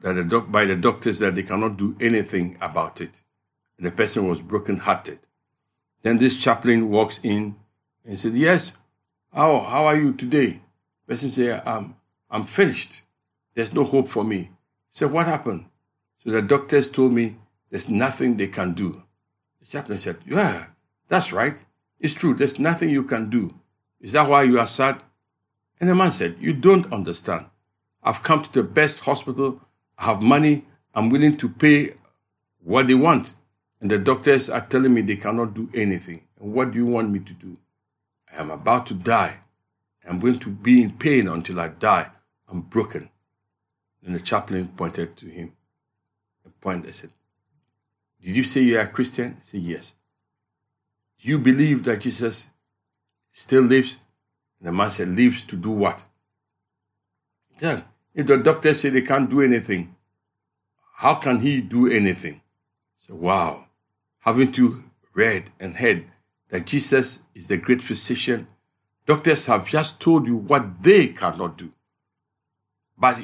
that 0.00 0.12
the 0.12 0.22
doc- 0.22 0.52
by 0.52 0.64
the 0.64 0.76
doctors 0.76 1.18
that 1.18 1.34
they 1.34 1.42
cannot 1.42 1.76
do 1.76 1.96
anything 2.00 2.56
about 2.60 3.00
it. 3.00 3.22
And 3.76 3.84
the 3.84 3.90
person 3.90 4.28
was 4.28 4.40
broken-hearted. 4.40 5.18
Then 6.02 6.18
this 6.18 6.36
chaplain 6.36 6.88
walks 6.88 7.18
in 7.24 7.56
and 8.04 8.16
said, 8.16 8.34
Yes, 8.34 8.78
how, 9.34 9.58
how 9.58 9.86
are 9.86 9.96
you 9.96 10.12
today? 10.12 10.60
The 11.06 11.14
person 11.14 11.30
said, 11.30 11.62
I'm, 11.66 11.96
I'm 12.30 12.44
finished. 12.44 13.02
There's 13.54 13.74
no 13.74 13.82
hope 13.82 14.06
for 14.06 14.22
me. 14.22 14.38
He 14.38 14.50
said, 14.90 15.10
What 15.10 15.26
happened? 15.26 15.64
So 16.18 16.30
the 16.30 16.42
doctors 16.42 16.88
told 16.88 17.12
me 17.12 17.38
there's 17.70 17.88
nothing 17.88 18.36
they 18.36 18.46
can 18.46 18.72
do. 18.72 19.02
The 19.58 19.66
chaplain 19.66 19.98
said, 19.98 20.18
Yeah, 20.24 20.66
that's 21.08 21.32
right. 21.32 21.64
It's 21.98 22.14
true. 22.14 22.34
There's 22.34 22.60
nothing 22.60 22.88
you 22.88 23.02
can 23.02 23.30
do. 23.30 23.52
Is 24.00 24.12
that 24.12 24.28
why 24.28 24.44
you 24.44 24.60
are 24.60 24.68
sad? 24.68 25.02
And 25.80 25.88
the 25.88 25.94
man 25.94 26.12
said, 26.12 26.36
You 26.40 26.52
don't 26.52 26.92
understand. 26.92 27.46
I've 28.02 28.22
come 28.22 28.42
to 28.42 28.52
the 28.52 28.62
best 28.62 29.00
hospital. 29.00 29.60
I 29.98 30.04
have 30.06 30.22
money. 30.22 30.64
I'm 30.94 31.08
willing 31.10 31.36
to 31.38 31.48
pay 31.48 31.90
what 32.62 32.86
they 32.86 32.94
want. 32.94 33.34
And 33.80 33.90
the 33.90 33.98
doctors 33.98 34.50
are 34.50 34.60
telling 34.60 34.92
me 34.92 35.00
they 35.00 35.16
cannot 35.16 35.54
do 35.54 35.70
anything. 35.74 36.22
And 36.38 36.52
what 36.52 36.72
do 36.72 36.78
you 36.78 36.86
want 36.86 37.10
me 37.10 37.20
to 37.20 37.32
do? 37.32 37.56
I 38.32 38.40
am 38.40 38.50
about 38.50 38.86
to 38.88 38.94
die. 38.94 39.40
I'm 40.06 40.18
going 40.18 40.38
to 40.40 40.48
be 40.50 40.82
in 40.82 40.92
pain 40.92 41.28
until 41.28 41.60
I 41.60 41.68
die. 41.68 42.10
I'm 42.48 42.62
broken. 42.62 43.08
Then 44.02 44.12
the 44.12 44.20
chaplain 44.20 44.68
pointed 44.68 45.16
to 45.18 45.26
him. 45.26 45.52
The 46.44 46.50
point 46.50 46.86
I 46.86 46.90
said, 46.90 47.10
Did 48.20 48.36
you 48.36 48.44
say 48.44 48.62
you're 48.62 48.80
a 48.80 48.86
Christian? 48.86 49.36
He 49.36 49.42
said, 49.42 49.60
Yes. 49.60 49.94
Do 51.20 51.28
you 51.28 51.38
believe 51.38 51.84
that 51.84 52.00
Jesus 52.00 52.50
still 53.30 53.62
lives? 53.62 53.98
And 54.60 54.68
the 54.68 54.72
man 54.72 54.90
said, 54.90 55.08
Lives 55.08 55.44
to 55.46 55.56
do 55.56 55.70
what? 55.70 56.04
Yeah. 57.60 57.82
If 58.14 58.26
the 58.26 58.36
doctors 58.36 58.80
say 58.80 58.90
they 58.90 59.02
can't 59.02 59.30
do 59.30 59.40
anything, 59.40 59.96
how 60.96 61.14
can 61.14 61.40
he 61.40 61.60
do 61.60 61.90
anything? 61.90 62.42
So, 62.96 63.14
wow. 63.14 63.66
Haven't 64.20 64.58
you 64.58 64.82
read 65.14 65.50
and 65.58 65.76
heard 65.76 66.04
that 66.50 66.66
Jesus 66.66 67.22
is 67.34 67.46
the 67.46 67.56
great 67.56 67.82
physician? 67.82 68.46
Doctors 69.06 69.46
have 69.46 69.66
just 69.66 70.00
told 70.00 70.26
you 70.26 70.36
what 70.36 70.82
they 70.82 71.08
cannot 71.08 71.56
do. 71.56 71.72
But 72.98 73.18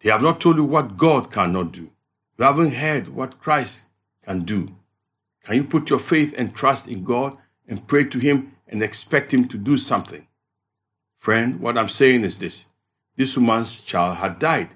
they 0.00 0.10
have 0.10 0.22
not 0.22 0.40
told 0.40 0.56
you 0.56 0.64
what 0.64 0.98
God 0.98 1.32
cannot 1.32 1.72
do. 1.72 1.90
You 2.36 2.44
haven't 2.44 2.74
heard 2.74 3.08
what 3.08 3.40
Christ 3.40 3.86
can 4.22 4.40
do. 4.40 4.76
Can 5.44 5.56
you 5.56 5.64
put 5.64 5.88
your 5.88 5.98
faith 5.98 6.34
and 6.36 6.54
trust 6.54 6.88
in 6.88 7.04
God 7.04 7.36
and 7.66 7.86
pray 7.86 8.04
to 8.04 8.18
Him 8.18 8.52
and 8.68 8.82
expect 8.82 9.32
Him 9.32 9.48
to 9.48 9.56
do 9.56 9.78
something? 9.78 10.26
Friend, 11.24 11.58
what 11.58 11.78
I'm 11.78 11.88
saying 11.88 12.22
is 12.24 12.38
this 12.38 12.68
this 13.16 13.34
woman's 13.34 13.80
child 13.80 14.18
had 14.18 14.38
died. 14.38 14.68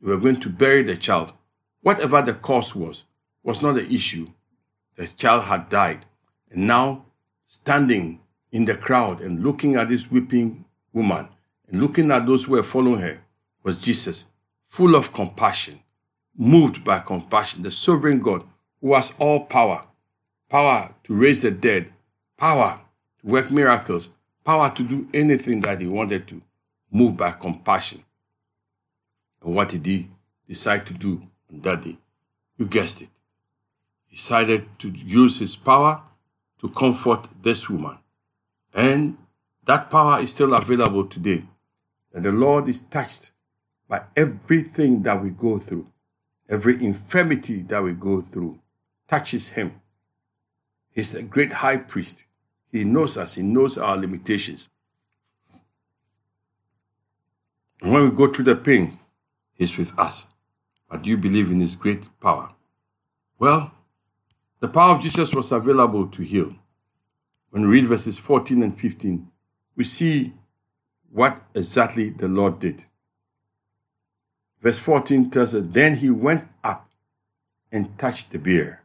They 0.00 0.08
were 0.08 0.20
going 0.20 0.38
to 0.38 0.48
bury 0.48 0.82
the 0.84 0.96
child. 0.96 1.32
Whatever 1.80 2.22
the 2.22 2.34
cause 2.34 2.72
was, 2.72 3.06
was 3.42 3.62
not 3.62 3.74
the 3.74 3.92
issue. 3.92 4.28
The 4.94 5.08
child 5.08 5.46
had 5.46 5.68
died. 5.68 6.06
And 6.52 6.68
now, 6.68 7.06
standing 7.46 8.20
in 8.52 8.64
the 8.64 8.76
crowd 8.76 9.20
and 9.20 9.42
looking 9.42 9.74
at 9.74 9.88
this 9.88 10.08
weeping 10.08 10.66
woman 10.92 11.30
and 11.66 11.80
looking 11.80 12.12
at 12.12 12.26
those 12.26 12.44
who 12.44 12.52
were 12.52 12.62
following 12.62 13.00
her 13.00 13.20
was 13.64 13.78
Jesus, 13.78 14.26
full 14.62 14.94
of 14.94 15.12
compassion, 15.12 15.80
moved 16.36 16.84
by 16.84 17.00
compassion, 17.00 17.64
the 17.64 17.72
sovereign 17.72 18.20
God 18.20 18.44
who 18.80 18.94
has 18.94 19.14
all 19.18 19.46
power 19.46 19.84
power 20.48 20.94
to 21.02 21.12
raise 21.12 21.42
the 21.42 21.50
dead, 21.50 21.92
power 22.36 22.78
to 23.20 23.26
work 23.26 23.50
miracles, 23.50 24.10
power 24.48 24.70
to 24.70 24.82
do 24.82 25.06
anything 25.12 25.60
that 25.60 25.78
he 25.78 25.86
wanted 25.86 26.26
to, 26.26 26.40
moved 26.90 27.18
by 27.18 27.30
compassion. 27.32 28.02
And 29.42 29.54
what 29.54 29.68
did 29.68 29.84
he 29.84 30.08
decide 30.46 30.86
to 30.86 30.94
do 30.94 31.20
on 31.52 31.60
that 31.60 31.82
day? 31.82 31.98
You 32.56 32.66
guessed 32.66 33.02
it. 33.02 33.10
He 34.06 34.16
decided 34.16 34.66
to 34.78 34.88
use 34.88 35.38
his 35.38 35.54
power 35.54 36.00
to 36.62 36.70
comfort 36.70 37.28
this 37.42 37.68
woman. 37.68 37.98
And 38.72 39.18
that 39.66 39.90
power 39.90 40.18
is 40.20 40.30
still 40.30 40.54
available 40.54 41.04
today. 41.04 41.44
And 42.14 42.24
the 42.24 42.32
Lord 42.32 42.68
is 42.68 42.80
touched 42.80 43.32
by 43.86 44.00
everything 44.16 45.02
that 45.02 45.22
we 45.22 45.28
go 45.28 45.58
through, 45.58 45.88
every 46.48 46.82
infirmity 46.82 47.60
that 47.64 47.82
we 47.82 47.92
go 47.92 48.22
through 48.22 48.58
touches 49.08 49.50
him. 49.50 49.82
He's 50.90 51.14
a 51.14 51.22
great 51.22 51.52
high 51.52 51.76
priest. 51.76 52.24
He 52.70 52.84
knows 52.84 53.16
us, 53.16 53.34
he 53.34 53.42
knows 53.42 53.78
our 53.78 53.96
limitations. 53.96 54.68
And 57.82 57.92
when 57.92 58.04
we 58.04 58.10
go 58.16 58.32
through 58.32 58.46
the 58.46 58.56
pain, 58.56 58.98
he's 59.54 59.76
with 59.78 59.98
us. 59.98 60.28
But 60.90 61.02
do 61.02 61.10
you 61.10 61.16
believe 61.16 61.50
in 61.50 61.60
his 61.60 61.76
great 61.76 62.08
power? 62.20 62.50
Well, 63.38 63.72
the 64.60 64.68
power 64.68 64.96
of 64.96 65.02
Jesus 65.02 65.34
was 65.34 65.52
available 65.52 66.08
to 66.08 66.22
heal. 66.22 66.54
When 67.50 67.62
we 67.62 67.68
read 67.68 67.86
verses 67.86 68.18
14 68.18 68.62
and 68.62 68.78
15, 68.78 69.28
we 69.76 69.84
see 69.84 70.32
what 71.10 71.40
exactly 71.54 72.10
the 72.10 72.28
Lord 72.28 72.58
did. 72.58 72.84
Verse 74.60 74.78
14 74.78 75.30
tells 75.30 75.54
us, 75.54 75.64
Then 75.66 75.96
he 75.96 76.10
went 76.10 76.48
up 76.64 76.90
and 77.70 77.96
touched 77.98 78.32
the 78.32 78.38
bier, 78.38 78.82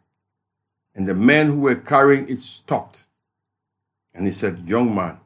and 0.93 1.07
the 1.07 1.15
men 1.15 1.47
who 1.47 1.59
were 1.59 1.75
carrying 1.75 2.29
it 2.29 2.39
stopped. 2.39 3.05
And 4.13 4.25
he 4.25 4.31
said, 4.31 4.67
Young 4.67 4.93
man, 4.93 5.19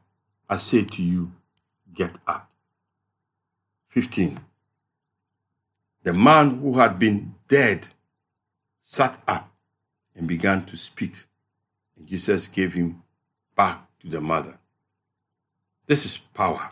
I 0.49 0.57
say 0.57 0.83
to 0.83 1.03
you, 1.03 1.31
get 1.93 2.13
up. 2.25 2.49
15. 3.89 4.39
The 6.03 6.13
man 6.13 6.59
who 6.59 6.77
had 6.79 6.97
been 6.97 7.35
dead 7.47 7.87
sat 8.81 9.21
up 9.27 9.51
and 10.15 10.27
began 10.27 10.63
to 10.65 10.77
speak. 10.77 11.15
And 11.97 12.07
Jesus 12.07 12.47
gave 12.47 12.73
him 12.73 13.03
back 13.55 13.81
to 13.99 14.07
the 14.07 14.21
mother. 14.21 14.57
This 15.85 16.05
is 16.05 16.17
power, 16.17 16.71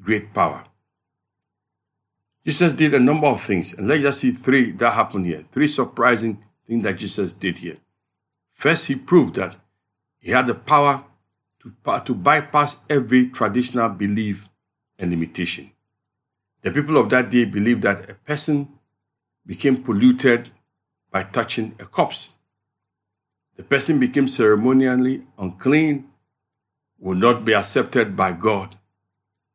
great 0.00 0.32
power. 0.32 0.64
Jesus 2.44 2.74
did 2.74 2.94
a 2.94 3.00
number 3.00 3.26
of 3.26 3.40
things, 3.40 3.72
and 3.72 3.88
let's 3.88 4.02
just 4.02 4.20
see 4.20 4.30
three 4.30 4.70
that 4.72 4.92
happened 4.92 5.26
here. 5.26 5.44
Three 5.50 5.66
surprising 5.68 6.44
things 6.66 6.84
that 6.84 6.96
Jesus 6.96 7.32
did 7.32 7.58
here. 7.58 7.78
First, 8.50 8.86
he 8.86 8.94
proved 8.94 9.34
that 9.34 9.56
he 10.20 10.30
had 10.30 10.46
the 10.46 10.54
power 10.54 11.04
to, 11.84 12.00
to 12.04 12.14
bypass 12.14 12.78
every 12.88 13.28
traditional 13.28 13.88
belief 13.88 14.48
and 14.98 15.10
limitation. 15.10 15.70
The 16.62 16.70
people 16.70 16.96
of 16.96 17.10
that 17.10 17.30
day 17.30 17.44
believed 17.44 17.82
that 17.82 18.10
a 18.10 18.14
person 18.14 18.68
became 19.44 19.82
polluted 19.82 20.50
by 21.10 21.22
touching 21.22 21.74
a 21.78 21.84
corpse. 21.84 22.38
The 23.56 23.62
person 23.62 24.00
became 24.00 24.28
ceremonially 24.28 25.24
unclean, 25.38 26.08
would 26.98 27.18
not 27.18 27.44
be 27.44 27.54
accepted 27.54 28.16
by 28.16 28.32
God. 28.32 28.76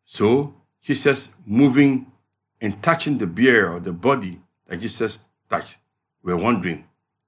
So, 0.06 0.53
Jesus 0.82 1.36
moving 1.46 2.12
and 2.60 2.82
touching 2.82 3.18
the 3.18 3.27
bier 3.27 3.72
or 3.72 3.80
the 3.80 3.91
body 3.91 4.39
that 4.68 4.80
Jesus 4.80 5.27
touched, 5.50 5.80
we're 6.24 6.38
wondering 6.38 6.86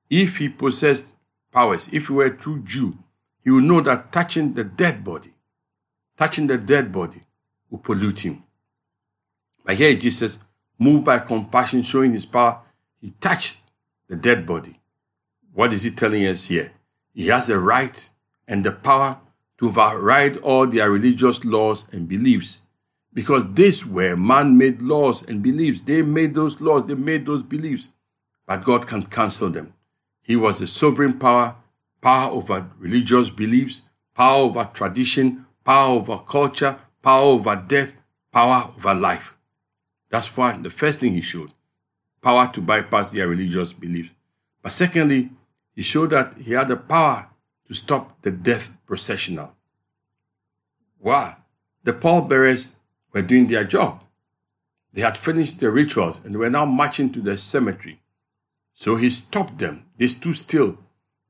if 0.09 0.37
he 0.37 0.49
possessed 0.49 1.13
powers, 1.51 1.89
if 1.91 2.07
he 2.07 2.13
were 2.13 2.25
a 2.25 2.37
true 2.37 2.61
Jew, 2.63 2.97
he 3.43 3.51
would 3.51 3.63
know 3.63 3.81
that 3.81 4.11
touching 4.11 4.53
the 4.53 4.63
dead 4.63 5.03
body, 5.03 5.33
touching 6.17 6.47
the 6.47 6.57
dead 6.57 6.91
body 6.91 7.23
would 7.69 7.83
pollute 7.83 8.19
him. 8.25 8.43
But 9.65 9.75
here 9.75 9.95
Jesus, 9.95 10.39
moved 10.77 11.05
by 11.05 11.19
compassion, 11.19 11.81
showing 11.81 12.13
his 12.13 12.25
power, 12.25 12.61
he 12.99 13.11
touched 13.11 13.61
the 14.07 14.15
dead 14.15 14.45
body. 14.45 14.79
What 15.53 15.73
is 15.73 15.83
he 15.83 15.91
telling 15.91 16.25
us 16.25 16.45
here? 16.45 16.71
He 17.13 17.27
has 17.27 17.47
the 17.47 17.59
right 17.59 18.09
and 18.47 18.63
the 18.63 18.71
power 18.71 19.19
to 19.57 19.67
override 19.67 20.37
all 20.37 20.65
their 20.67 20.89
religious 20.89 21.45
laws 21.45 21.87
and 21.93 22.07
beliefs 22.07 22.61
because 23.13 23.53
these 23.53 23.85
were 23.85 24.15
man 24.15 24.57
made 24.57 24.81
laws 24.81 25.27
and 25.27 25.43
beliefs. 25.43 25.83
They 25.83 26.01
made 26.01 26.33
those 26.33 26.59
laws, 26.59 26.87
they 26.87 26.95
made 26.95 27.25
those 27.25 27.43
beliefs, 27.43 27.91
but 28.47 28.63
God 28.63 28.87
can 28.87 29.03
cancel 29.03 29.49
them. 29.49 29.73
He 30.21 30.35
was 30.35 30.59
the 30.59 30.67
sovereign 30.67 31.19
power, 31.19 31.55
power 32.03 32.31
over 32.31 32.69
religious 32.77 33.29
beliefs, 33.29 33.89
power 34.13 34.41
over 34.43 34.69
tradition, 34.73 35.45
power 35.63 35.95
over 35.95 36.17
culture, 36.17 36.77
power 37.01 37.23
over 37.23 37.55
death, 37.55 38.01
power 38.31 38.69
over 38.75 38.93
life. 38.93 39.37
That's 40.09 40.35
why 40.35 40.57
the 40.57 40.69
first 40.69 40.99
thing 40.99 41.13
he 41.13 41.21
showed 41.21 41.53
power 42.21 42.49
to 42.53 42.61
bypass 42.61 43.09
their 43.09 43.27
religious 43.27 43.73
beliefs. 43.73 44.13
But 44.61 44.71
secondly, 44.71 45.29
he 45.75 45.81
showed 45.81 46.11
that 46.11 46.35
he 46.37 46.53
had 46.53 46.69
the 46.69 46.77
power 46.77 47.29
to 47.67 47.73
stop 47.73 48.21
the 48.21 48.31
death 48.31 48.75
processional. 48.85 49.53
Why? 50.99 51.35
The 51.83 51.93
pallbearers 51.93 52.75
were 53.11 53.21
doing 53.21 53.47
their 53.47 53.65
job. 53.65 54.03
They 54.93 55.01
had 55.01 55.17
finished 55.17 55.59
their 55.59 55.71
rituals 55.71 56.23
and 56.23 56.37
were 56.37 56.49
now 56.49 56.65
marching 56.65 57.11
to 57.11 57.19
the 57.19 57.37
cemetery. 57.37 57.99
So 58.73 58.95
he 58.95 59.09
stopped 59.09 59.57
them. 59.57 59.85
They 59.97 60.07
stood 60.07 60.37
still. 60.37 60.77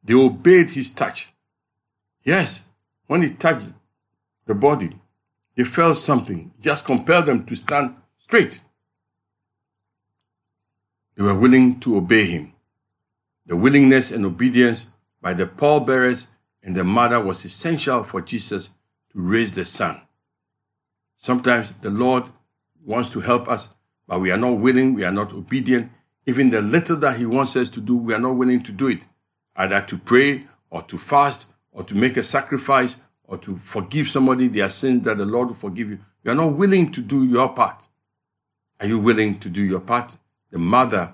They 0.03 0.13
obeyed 0.13 0.72
his 0.72 0.91
touch. 0.91 1.33
Yes, 2.24 2.67
when 3.07 3.22
he 3.22 3.29
touched 3.29 3.67
the 4.45 4.55
body, 4.55 5.00
they 5.55 5.63
felt 5.63 5.98
something, 5.98 6.51
just 6.60 6.86
compelled 6.86 7.27
them 7.27 7.45
to 7.45 7.55
stand 7.55 7.95
straight. 8.17 8.62
They 11.15 11.24
were 11.24 11.38
willing 11.38 11.79
to 11.81 11.98
obey 11.98 12.25
him. 12.25 12.53
The 13.45 13.55
willingness 13.55 14.12
and 14.12 14.25
obedience 14.25 14.88
by 15.22 15.33
the 15.33 15.45
pallbearers 15.45 16.27
and 16.63 16.75
the 16.75 16.83
mother 16.83 17.19
was 17.19 17.45
essential 17.45 18.03
for 18.03 18.22
Jesus 18.22 18.69
to 19.12 19.19
raise 19.22 19.53
the 19.53 19.65
son. 19.65 20.01
Sometimes 21.17 21.75
the 21.75 21.89
Lord 21.89 22.24
wants 22.83 23.10
to 23.12 23.19
help 23.19 23.48
us, 23.48 23.74
but 24.07 24.19
we 24.19 24.31
are 24.31 24.38
not 24.38 24.57
willing, 24.57 24.93
we 24.93 25.03
are 25.03 25.12
not 25.12 25.33
obedient. 25.33 25.91
Even 26.25 26.50
the 26.50 26.62
little 26.62 26.98
that 26.98 27.17
He 27.17 27.25
wants 27.25 27.55
us 27.55 27.69
to 27.72 27.81
do, 27.81 27.98
we 27.98 28.13
are 28.13 28.19
not 28.19 28.36
willing 28.36 28.63
to 28.63 28.72
do 28.72 28.88
it, 28.88 29.05
either 29.55 29.81
to 29.81 29.98
pray 29.98 30.45
or 30.69 30.81
to 30.83 30.98
fast 30.98 31.51
or 31.72 31.83
to 31.83 31.95
make 31.95 32.17
a 32.17 32.24
sacrifice 32.24 32.98
or 33.25 33.38
to 33.38 33.57
forgive 33.57 34.10
somebody 34.10 34.48
their 34.48 34.69
sins 34.69 35.01
that 35.03 35.17
the 35.17 35.25
Lord 35.25 35.50
will 35.50 35.55
forgive 35.55 35.89
you. 35.89 36.00
You 36.24 36.31
are 36.31 36.36
not 36.36 36.53
willing 36.53 36.91
to 36.91 37.01
do 37.01 37.24
your 37.24 37.50
part. 37.50 37.88
Are 38.79 38.88
you 38.88 39.00
willing 39.00 39.39
to 39.39 39.50
do 39.50 39.62
your 39.62 39.79
part? 39.79 40.12
The 40.51 40.60
mother 40.60 41.13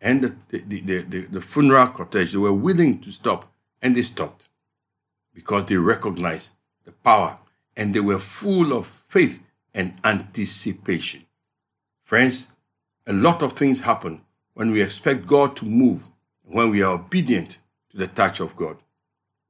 and 0.00 0.22
the, 0.22 0.34
the, 0.48 0.80
the, 0.80 0.98
the, 1.02 1.20
the 1.22 1.40
funeral 1.40 1.88
cortege, 1.88 2.32
they 2.32 2.38
were 2.38 2.52
willing 2.52 3.00
to 3.00 3.10
stop, 3.10 3.50
and 3.82 3.96
they 3.96 4.02
stopped 4.02 4.48
because 5.34 5.66
they 5.66 5.76
recognized 5.76 6.54
the 6.84 6.92
power 6.92 7.38
and 7.76 7.94
they 7.94 8.00
were 8.00 8.18
full 8.18 8.72
of 8.72 8.86
faith 8.86 9.42
and 9.72 9.94
anticipation. 10.04 11.24
Friends, 12.00 12.52
a 13.06 13.12
lot 13.12 13.42
of 13.42 13.52
things 13.52 13.82
happen 13.82 14.20
when 14.54 14.72
we 14.72 14.82
expect 14.82 15.26
God 15.26 15.56
to 15.56 15.64
move 15.64 16.08
when 16.42 16.70
we 16.70 16.82
are 16.82 16.94
obedient 16.94 17.58
the 17.98 18.06
touch 18.06 18.40
of 18.40 18.56
God. 18.56 18.76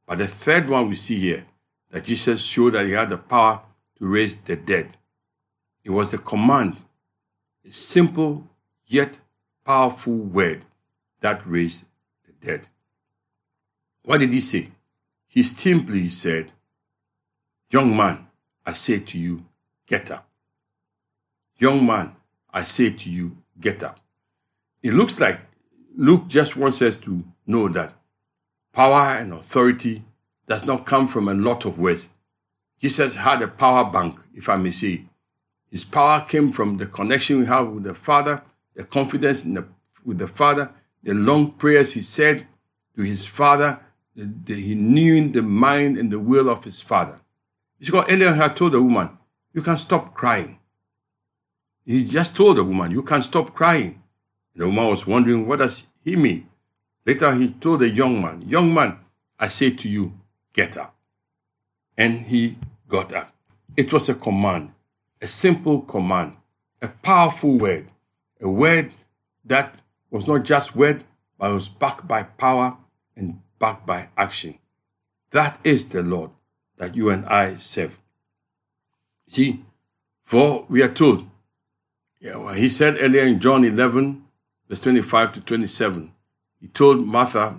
But 0.07 0.19
the 0.19 0.27
third 0.27 0.69
one 0.69 0.89
we 0.89 0.97
see 0.97 1.19
here 1.19 1.45
that 1.91 2.05
Jesus 2.05 2.43
showed 2.45 2.75
that 2.75 2.87
he 2.87 2.93
had 2.93 3.11
the 3.11 3.19
power 3.19 3.61
to 3.99 4.07
raise 4.07 4.37
the 4.37 4.57
dead. 4.57 4.97
It 5.85 5.91
was 5.91 6.11
the 6.11 6.19
command, 6.19 6.77
a 7.65 7.71
simple 7.71 8.49
yet 8.87 9.21
powerful 9.65 10.15
word 10.15 10.65
that 11.21 11.47
raised 11.47 11.87
the 12.25 12.33
dead. 12.47 12.69
What 14.05 14.19
did 14.19 14.33
he 14.33 14.41
say? 14.41 14.69
He 15.27 15.43
simply 15.43 16.09
said, 16.09 16.53
Young 17.71 17.95
man, 17.95 18.27
I 18.65 18.73
say 18.73 19.01
to 19.01 19.19
you, 19.19 19.45
get 19.87 20.11
up. 20.11 20.27
Young 21.59 21.87
man, 21.87 22.17
I 22.51 22.63
say 22.63 22.91
to 22.91 23.11
you, 23.11 23.37
get 23.61 23.83
up. 23.83 23.99
It 24.83 24.95
looks 24.95 25.21
like 25.21 25.39
Luke 25.95 26.29
just 26.29 26.57
wants 26.57 26.81
us 26.81 26.97
to 26.99 27.25
know 27.47 27.69
that 27.69 27.93
power 28.79 29.19
and 29.19 29.33
authority 29.33 30.05
does 30.47 30.65
not 30.65 30.87
come 30.87 31.09
from 31.09 31.27
a 31.27 31.35
lot 31.35 31.65
of 31.65 31.81
words. 31.81 32.11
Jesus 32.81 33.17
had 33.17 33.43
a 33.43 33.49
power 33.49 33.91
bank, 33.91 34.21
if 34.35 34.49
I 34.49 34.55
may 34.55 34.71
say. 34.71 35.05
His 35.69 35.85
power 35.85 36.25
came 36.29 36.53
from 36.53 36.77
the 36.77 36.87
connection 36.87 37.41
we 37.41 37.47
have 37.47 37.67
with 37.67 37.83
the 37.83 37.93
Father, 37.93 38.41
the 38.77 38.85
confidence 38.85 39.43
the, 39.43 39.67
with 40.05 40.19
the 40.19 40.29
Father, 40.29 40.71
the 41.03 41.13
long 41.13 41.51
prayers 41.51 41.95
he 41.95 42.03
said 42.03 42.47
to 42.95 43.03
his 43.03 43.27
Father, 43.27 43.81
the, 44.15 44.55
he 44.55 44.77
knew 44.77 45.29
the 45.29 45.43
mind 45.43 45.99
and 45.99 46.13
the 46.13 46.21
will 46.21 46.49
of 46.49 46.63
his 46.63 46.81
Father. 46.81 47.19
Because 47.81 48.09
Elian 48.09 48.37
had 48.37 48.55
told 48.55 48.75
the 48.75 48.81
woman, 48.81 49.11
You 49.53 49.63
can 49.63 49.77
stop 49.77 50.15
crying. 50.15 50.57
He 51.85 52.05
just 52.05 52.37
told 52.37 52.59
the 52.59 52.65
woman, 52.65 52.93
You 52.93 53.03
can 53.03 53.25
stop 53.25 53.57
crying. 53.57 54.01
The 54.55 54.67
woman 54.67 54.87
was 54.87 55.05
wondering, 55.05 55.49
What 55.49 55.59
does 55.59 55.89
he 56.05 56.15
mean? 56.15 56.49
Later, 57.09 57.33
he 57.33 57.49
told 57.49 57.81
the 57.81 57.89
young 57.89 58.21
man, 58.21 58.43
Young 58.47 58.75
man, 58.75 58.99
I 59.39 59.49
say 59.49 59.71
to 59.71 59.89
you, 59.89 60.13
get 60.53 60.77
up. 60.77 60.95
And 61.97 62.21
he 62.21 62.59
got 62.87 63.15
up. 63.15 63.33
It 63.79 63.91
was 63.95 64.11
a 64.11 64.15
command, 64.15 64.73
a 65.23 65.27
simple 65.27 65.81
command, 65.81 66.37
a 66.83 66.89
powerful 66.89 67.57
word, 67.57 67.87
a 68.43 68.51
word 68.51 68.93
that 69.47 69.81
was 70.11 70.29
not 70.29 70.43
just 70.43 70.77
word, 70.77 71.03
but 71.39 71.51
was 71.51 71.71
backed 71.71 72.07
by 72.07 72.25
power 72.25 72.77
and 73.17 73.41
backed 73.59 73.87
by 73.87 74.11
action. 74.15 74.59
That 75.31 75.59
is 75.65 75.89
the 75.89 76.03
Lord 76.03 76.31
that 76.77 76.95
you 76.95 77.09
and 77.09 77.25
I 77.25 77.57
serve. 77.57 77.99
See, 79.27 79.65
for 80.25 80.67
we 80.69 80.83
are 80.83 80.93
told, 80.93 81.27
yeah, 82.21 82.37
well, 82.37 82.53
he 82.53 82.69
said 82.69 82.99
earlier 83.01 83.23
in 83.23 83.41
John 83.41 83.65
11, 83.65 84.25
verse 84.69 84.81
25 84.81 85.33
to 85.33 85.41
27, 85.41 86.13
he 86.61 86.69
told 86.69 87.07
Martha, 87.07 87.57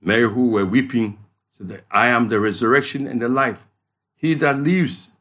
Mary, 0.00 0.28
who 0.28 0.50
were 0.50 0.64
weeping, 0.64 1.18
said 1.50 1.68
that 1.68 1.84
I 1.90 2.08
am 2.08 2.28
the 2.28 2.40
resurrection 2.40 3.06
and 3.06 3.20
the 3.20 3.28
life. 3.28 3.66
He 4.14 4.34
that 4.34 4.58
lives 4.58 5.16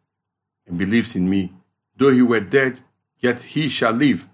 and 0.68 0.78
believes 0.78 1.16
in 1.16 1.30
me, 1.30 1.54
though 1.96 2.12
he 2.12 2.22
were 2.22 2.40
dead, 2.40 2.80
yet 3.18 3.42
he 3.42 3.70
shall 3.70 3.92
live. 3.92 4.28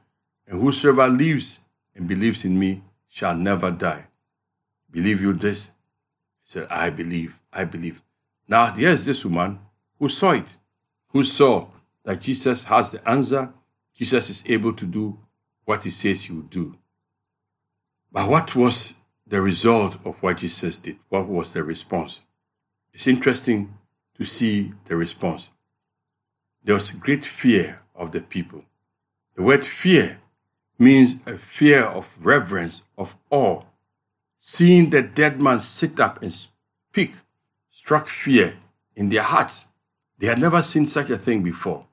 And 0.48 0.62
whosoever 0.62 1.08
lives 1.08 1.62
and 1.96 2.08
believes 2.08 2.46
in 2.46 2.60
me 2.60 2.84
shall 3.08 3.36
never 3.36 3.72
die. 3.72 4.08
Believe 4.92 5.22
you 5.22 5.34
this? 5.34 5.68
He 6.44 6.46
said, 6.46 6.68
I 6.70 6.90
believe, 6.90 7.40
I 7.52 7.64
believe. 7.66 8.02
Now, 8.48 8.74
here's 8.74 9.06
this 9.06 9.26
woman 9.26 9.60
who 9.98 10.10
saw 10.10 10.32
it, 10.32 10.58
who 11.10 11.24
saw 11.24 11.68
that 12.04 12.22
Jesus 12.22 12.66
has 12.66 12.92
the 12.92 13.10
answer. 13.10 13.52
Jesus 13.96 14.30
is 14.30 14.44
able 14.48 14.74
to 14.74 14.86
do 14.86 15.18
what 15.64 15.84
he 15.84 15.90
says 15.90 16.26
he 16.26 16.34
will 16.34 16.44
do. 16.44 16.78
But 18.16 18.30
what 18.30 18.56
was 18.56 18.96
the 19.28 19.42
result 19.42 19.98
of 20.06 20.22
what 20.22 20.38
Jesus 20.38 20.78
did. 20.78 20.98
What 21.10 21.28
was 21.28 21.54
the 21.54 21.64
response? 21.64 22.26
It's 22.94 23.08
interesting 23.08 23.78
to 24.18 24.26
see 24.26 24.72
the 24.86 24.96
response. 24.96 25.52
There 26.64 26.76
was 26.76 26.92
great 26.92 27.26
fear 27.26 27.82
of 27.96 28.12
the 28.12 28.22
people. 28.22 28.64
The 29.36 29.44
word 29.44 29.66
fear 29.66 30.20
means 30.80 31.16
a 31.26 31.38
fear 31.38 31.84
of 31.84 32.26
reverence, 32.26 32.84
of 32.98 33.18
awe. 33.30 33.64
Seeing 34.38 34.92
the 34.92 35.02
dead 35.02 35.42
man 35.42 35.62
sit 35.62 36.00
up 36.00 36.22
and 36.22 36.32
speak 36.32 37.16
struck 37.70 38.08
fear 38.08 38.56
in 38.96 39.10
their 39.10 39.24
hearts. 39.24 39.66
They 40.20 40.28
had 40.28 40.40
never 40.40 40.62
seen 40.62 40.86
such 40.86 41.10
a 41.10 41.18
thing 41.18 41.44
before. 41.44 41.86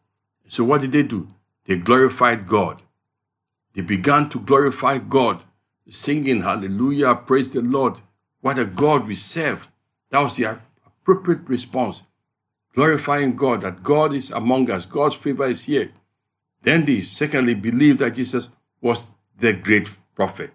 So, 0.48 0.62
what 0.64 0.82
did 0.82 0.92
they 0.92 1.02
do? 1.02 1.28
They 1.64 1.76
glorified 1.76 2.46
God. 2.46 2.82
They 3.72 3.82
began 3.82 4.28
to 4.28 4.38
glorify 4.38 4.98
God 4.98 5.42
singing 5.90 6.42
hallelujah, 6.42 7.14
praise 7.14 7.52
the 7.52 7.60
Lord. 7.60 7.98
What 8.40 8.58
a 8.58 8.64
God 8.64 9.06
we 9.06 9.14
serve. 9.14 9.68
That 10.10 10.20
was 10.20 10.36
the 10.36 10.58
appropriate 10.86 11.48
response. 11.48 12.04
Glorifying 12.74 13.36
God, 13.36 13.62
that 13.62 13.82
God 13.82 14.14
is 14.14 14.30
among 14.30 14.70
us, 14.70 14.86
God's 14.86 15.16
favor 15.16 15.46
is 15.46 15.64
here. 15.64 15.92
Then 16.62 16.84
they 16.84 17.02
secondly 17.02 17.54
believed 17.54 17.98
that 17.98 18.14
Jesus 18.14 18.48
was 18.80 19.08
the 19.38 19.52
great 19.52 19.90
prophet. 20.14 20.50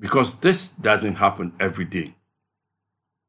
Because 0.00 0.40
this 0.40 0.70
doesn't 0.70 1.16
happen 1.16 1.52
every 1.60 1.84
day. 1.84 2.14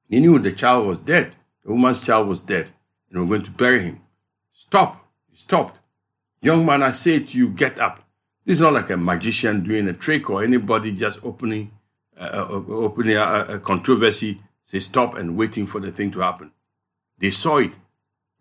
They 0.09 0.19
knew 0.19 0.39
the 0.39 0.51
child 0.51 0.87
was 0.87 1.01
dead. 1.01 1.35
The 1.63 1.71
woman's 1.71 2.01
child 2.01 2.27
was 2.27 2.41
dead. 2.41 2.71
And 3.09 3.21
we're 3.21 3.27
going 3.27 3.43
to 3.43 3.51
bury 3.51 3.81
him. 3.81 4.01
Stop. 4.51 5.05
He 5.29 5.35
stopped. 5.35 5.79
Young 6.41 6.65
man, 6.65 6.83
I 6.83 6.91
say 6.91 7.19
to 7.19 7.37
you, 7.37 7.49
get 7.49 7.79
up. 7.79 8.02
This 8.45 8.58
is 8.58 8.62
not 8.62 8.73
like 8.73 8.89
a 8.89 8.97
magician 8.97 9.63
doing 9.63 9.88
a 9.88 9.93
trick 9.93 10.29
or 10.29 10.43
anybody 10.43 10.91
just 10.91 11.23
opening 11.23 11.71
uh, 12.17 12.45
uh, 12.49 12.63
opening 12.69 13.17
a, 13.17 13.45
a 13.49 13.60
controversy, 13.60 14.39
say 14.63 14.79
stop 14.79 15.15
and 15.15 15.36
waiting 15.36 15.65
for 15.65 15.79
the 15.79 15.91
thing 15.91 16.12
to 16.12 16.19
happen. 16.19 16.51
They 17.17 17.32
saw 17.32 17.58
it 17.58 17.71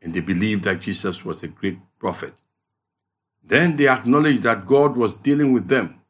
and 0.02 0.12
they 0.12 0.20
believed 0.20 0.64
that 0.64 0.80
Jesus 0.80 1.24
was 1.24 1.42
a 1.42 1.48
great 1.48 1.78
prophet. 1.98 2.34
Then 3.42 3.76
they 3.76 3.88
acknowledged 3.88 4.42
that 4.42 4.66
God 4.66 4.96
was 4.96 5.16
dealing 5.16 5.52
with 5.52 5.68
them. 5.68 6.00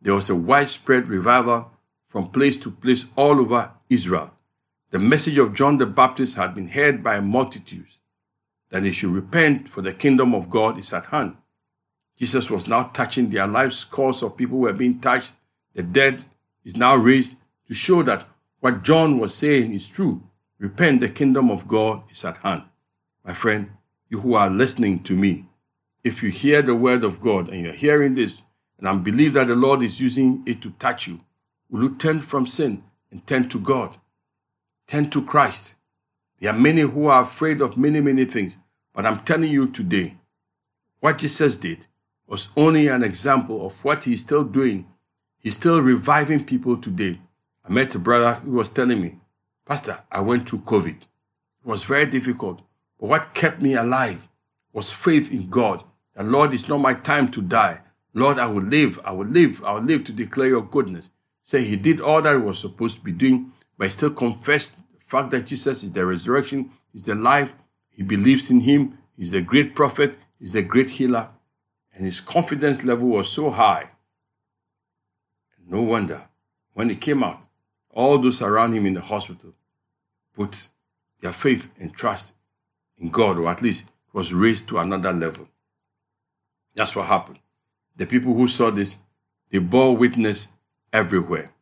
There 0.00 0.14
was 0.14 0.30
a 0.30 0.34
widespread 0.34 1.08
revival 1.08 1.70
from 2.06 2.30
place 2.30 2.58
to 2.60 2.70
place 2.70 3.06
all 3.16 3.38
over 3.38 3.70
Israel. 3.88 4.32
The 4.90 4.98
message 4.98 5.38
of 5.38 5.54
John 5.54 5.78
the 5.78 5.86
Baptist 5.86 6.36
had 6.36 6.54
been 6.54 6.68
heard 6.68 7.04
by 7.04 7.20
multitudes 7.20 8.00
that 8.70 8.82
they 8.82 8.92
should 8.92 9.10
repent, 9.10 9.68
for 9.68 9.82
the 9.82 9.92
kingdom 9.92 10.34
of 10.34 10.50
God 10.50 10.78
is 10.78 10.92
at 10.92 11.06
hand. 11.06 11.36
Jesus 12.20 12.50
was 12.50 12.68
now 12.68 12.82
touching 12.82 13.30
their 13.30 13.46
lives. 13.46 13.78
Scores 13.78 14.22
of 14.22 14.36
people 14.36 14.58
were 14.58 14.74
being 14.74 15.00
touched. 15.00 15.32
The 15.72 15.82
dead 15.82 16.22
is 16.62 16.76
now 16.76 16.94
raised 16.94 17.38
to 17.66 17.72
show 17.72 18.02
that 18.02 18.26
what 18.58 18.82
John 18.82 19.18
was 19.18 19.34
saying 19.34 19.72
is 19.72 19.88
true. 19.88 20.22
Repent, 20.58 21.00
the 21.00 21.08
kingdom 21.08 21.50
of 21.50 21.66
God 21.66 22.10
is 22.10 22.22
at 22.26 22.36
hand. 22.36 22.64
My 23.24 23.32
friend, 23.32 23.70
you 24.10 24.20
who 24.20 24.34
are 24.34 24.50
listening 24.50 25.02
to 25.04 25.16
me, 25.16 25.46
if 26.04 26.22
you 26.22 26.28
hear 26.28 26.60
the 26.60 26.74
word 26.74 27.04
of 27.04 27.22
God 27.22 27.48
and 27.48 27.62
you're 27.64 27.72
hearing 27.72 28.14
this, 28.16 28.42
and 28.76 28.86
I 28.86 28.94
believe 28.96 29.32
that 29.32 29.48
the 29.48 29.56
Lord 29.56 29.80
is 29.80 29.98
using 29.98 30.42
it 30.44 30.60
to 30.60 30.72
touch 30.72 31.08
you, 31.08 31.20
will 31.70 31.84
you 31.84 31.96
turn 31.96 32.20
from 32.20 32.46
sin 32.46 32.84
and 33.10 33.26
turn 33.26 33.48
to 33.48 33.58
God? 33.58 33.96
Turn 34.86 35.08
to 35.08 35.24
Christ. 35.24 35.76
There 36.38 36.52
are 36.52 36.58
many 36.58 36.82
who 36.82 37.06
are 37.06 37.22
afraid 37.22 37.62
of 37.62 37.78
many, 37.78 38.02
many 38.02 38.26
things, 38.26 38.58
but 38.92 39.06
I'm 39.06 39.20
telling 39.20 39.50
you 39.50 39.68
today, 39.68 40.16
what 40.98 41.16
Jesus 41.16 41.56
did 41.56 41.86
was 42.30 42.52
only 42.56 42.86
an 42.86 43.02
example 43.02 43.66
of 43.66 43.84
what 43.84 44.04
he's 44.04 44.20
still 44.20 44.44
doing. 44.44 44.86
He's 45.40 45.56
still 45.56 45.82
reviving 45.82 46.44
people 46.44 46.76
today. 46.76 47.20
I 47.68 47.72
met 47.72 47.96
a 47.96 47.98
brother 47.98 48.34
who 48.34 48.52
was 48.52 48.70
telling 48.70 49.00
me, 49.00 49.18
Pastor, 49.66 49.98
I 50.12 50.20
went 50.20 50.48
through 50.48 50.60
COVID. 50.60 50.94
It 50.94 51.06
was 51.64 51.82
very 51.82 52.06
difficult. 52.06 52.62
But 53.00 53.08
what 53.08 53.34
kept 53.34 53.60
me 53.60 53.74
alive 53.74 54.28
was 54.72 54.92
faith 54.92 55.32
in 55.32 55.50
God. 55.50 55.82
The 56.14 56.22
Lord, 56.22 56.54
it's 56.54 56.68
not 56.68 56.78
my 56.78 56.94
time 56.94 57.32
to 57.32 57.42
die. 57.42 57.80
Lord, 58.14 58.38
I 58.38 58.46
will 58.46 58.62
live. 58.62 59.00
I 59.04 59.10
will 59.10 59.26
live. 59.26 59.64
I 59.64 59.72
will 59.72 59.82
live 59.82 60.04
to 60.04 60.12
declare 60.12 60.48
your 60.48 60.62
goodness. 60.62 61.10
Say 61.42 61.64
he 61.64 61.74
did 61.74 62.00
all 62.00 62.22
that 62.22 62.36
he 62.36 62.42
was 62.42 62.60
supposed 62.60 62.98
to 62.98 63.04
be 63.04 63.12
doing, 63.12 63.50
but 63.76 63.86
he 63.86 63.90
still 63.90 64.10
confessed 64.10 64.76
the 64.94 65.00
fact 65.04 65.32
that 65.32 65.46
Jesus 65.46 65.82
is 65.82 65.90
the 65.90 66.06
resurrection, 66.06 66.70
is 66.94 67.02
the 67.02 67.16
life. 67.16 67.56
He 67.88 68.04
believes 68.04 68.52
in 68.52 68.60
him. 68.60 68.98
He's 69.16 69.32
the 69.32 69.42
great 69.42 69.74
prophet. 69.74 70.16
He's 70.38 70.52
the 70.52 70.62
great 70.62 70.90
healer. 70.90 71.28
And 72.00 72.06
his 72.06 72.22
confidence 72.22 72.82
level 72.82 73.08
was 73.08 73.28
so 73.28 73.50
high. 73.50 73.90
No 75.68 75.82
wonder 75.82 76.28
when 76.72 76.88
he 76.88 76.96
came 76.96 77.22
out, 77.22 77.42
all 77.90 78.16
those 78.16 78.40
around 78.40 78.72
him 78.72 78.86
in 78.86 78.94
the 78.94 79.02
hospital 79.02 79.52
put 80.34 80.68
their 81.20 81.34
faith 81.34 81.70
and 81.78 81.92
trust 81.92 82.32
in 82.96 83.10
God, 83.10 83.36
or 83.36 83.50
at 83.50 83.60
least 83.60 83.90
was 84.14 84.32
raised 84.32 84.66
to 84.70 84.78
another 84.78 85.12
level. 85.12 85.46
That's 86.74 86.96
what 86.96 87.04
happened. 87.04 87.40
The 87.96 88.06
people 88.06 88.32
who 88.32 88.48
saw 88.48 88.70
this, 88.70 88.96
they 89.50 89.58
bore 89.58 89.94
witness 89.94 90.48
everywhere. 90.94 91.52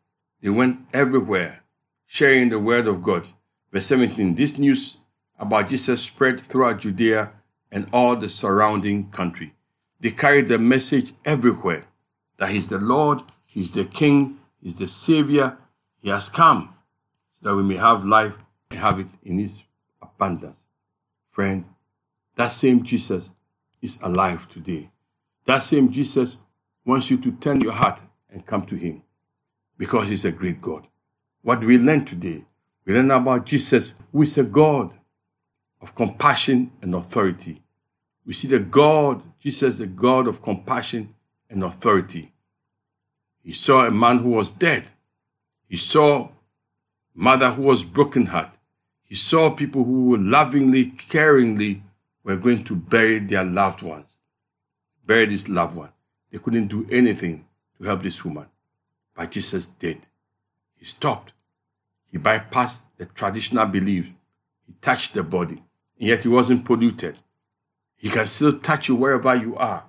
They 0.41 0.51
went 0.51 0.83
everywhere, 0.93 1.65
sharing 2.07 2.51
the 2.51 2.61
word 2.61 2.87
of 2.87 3.03
God. 3.03 3.27
Verse 3.73 3.87
17 3.87 4.37
This 4.37 4.57
news 4.57 4.99
about 5.37 5.69
Jesus 5.69 6.05
spread 6.05 6.39
throughout 6.39 6.79
Judea 6.79 7.33
and 7.73 7.89
all 7.93 8.15
the 8.15 8.29
surrounding 8.29 9.11
country. 9.11 9.55
They 10.01 10.11
carried 10.11 10.49
the 10.49 10.59
message 10.59 11.13
everywhere 11.25 11.85
that 12.39 12.51
He's 12.51 12.69
the 12.69 12.79
Lord, 12.79 13.23
He's 13.49 13.73
the 13.73 13.85
King, 13.85 14.37
He's 14.63 14.77
the 14.77 14.89
Savior. 14.89 15.59
He 16.01 16.11
has 16.11 16.29
come 16.29 16.73
so 17.33 17.49
that 17.49 17.57
we 17.57 17.63
may 17.63 17.77
have 17.77 18.05
life 18.05 18.37
and 18.71 18.81
have 18.81 19.01
it 19.01 19.09
in 19.25 19.39
His 19.39 19.65
abundance. 20.01 20.65
Friend, 21.31 21.65
that 22.37 22.49
same 22.49 22.83
Jesus 22.83 23.33
is 23.83 23.99
alive 24.03 24.49
today. 24.49 24.91
That 25.45 25.63
same 25.63 25.91
Jesus 25.91 26.37
wants 26.85 27.11
you 27.11 27.17
to 27.19 27.33
turn 27.33 27.61
your 27.61 27.73
heart 27.73 28.03
and 28.31 28.47
come 28.47 28.65
to 28.67 28.77
Him 28.77 29.03
because 29.77 30.09
He's 30.09 30.25
a 30.25 30.33
great 30.33 30.61
God. 30.61 30.87
What 31.43 31.65
we 31.65 31.79
learn 31.79 32.05
today? 32.05 32.45
We 32.85 32.95
learn 32.95 33.11
about 33.11 33.47
Jesus, 33.47 33.95
who 34.13 34.23
is 34.23 34.39
a 34.39 34.45
God 34.45 34.95
of 35.81 35.95
compassion 35.95 36.71
and 36.83 36.95
authority. 36.95 37.63
We 38.25 38.33
see 38.33 38.49
the 38.49 38.59
God, 38.59 39.23
Jesus, 39.41 39.79
the 39.79 39.87
God 39.87 40.27
of 40.27 40.43
compassion 40.43 41.15
and 41.49 41.65
authority. 41.65 42.33
He 43.43 43.53
saw 43.53 43.87
a 43.87 43.91
man 43.91 44.19
who 44.19 44.31
was 44.31 44.53
dead. 44.53 44.85
He 45.69 45.77
saw 45.77 46.29
mother 47.15 47.51
who 47.51 47.63
was 47.63 47.83
broken 47.83 48.27
heart. 48.27 48.51
He 49.05 49.15
saw 49.15 49.51
people 49.51 49.85
who 49.85 50.17
lovingly, 50.17 50.87
caringly 50.87 51.83
were 52.25 52.37
going 52.37 52.65
to 52.65 52.77
bury 52.77 53.21
their 53.21 53.45
loved 53.45 53.83
ones 53.83 54.19
Bury 55.09 55.25
this 55.25 55.49
loved 55.49 55.75
one. 55.75 55.89
They 56.31 56.37
couldn't 56.39 56.67
do 56.67 56.87
anything 56.93 57.47
to 57.79 57.85
help 57.85 58.03
this 58.03 58.23
woman. 58.23 58.47
But 59.17 59.31
Jesus 59.31 59.67
did. 59.67 60.07
He 60.77 60.85
stopped. 60.85 61.33
He 62.13 62.19
bypassed 62.19 62.83
the 62.99 63.07
traditional 63.07 63.65
belief. 63.65 64.15
He 64.67 64.75
touched 64.83 65.15
the 65.15 65.23
body, 65.23 65.63
and 65.99 66.09
yet 66.09 66.25
he 66.25 66.29
wasn't 66.29 66.67
polluted. 66.67 67.19
He 67.99 68.09
can 68.09 68.27
still 68.27 68.59
touch 68.59 68.89
you 68.89 68.95
wherever 68.95 69.35
you 69.35 69.57
are, 69.57 69.85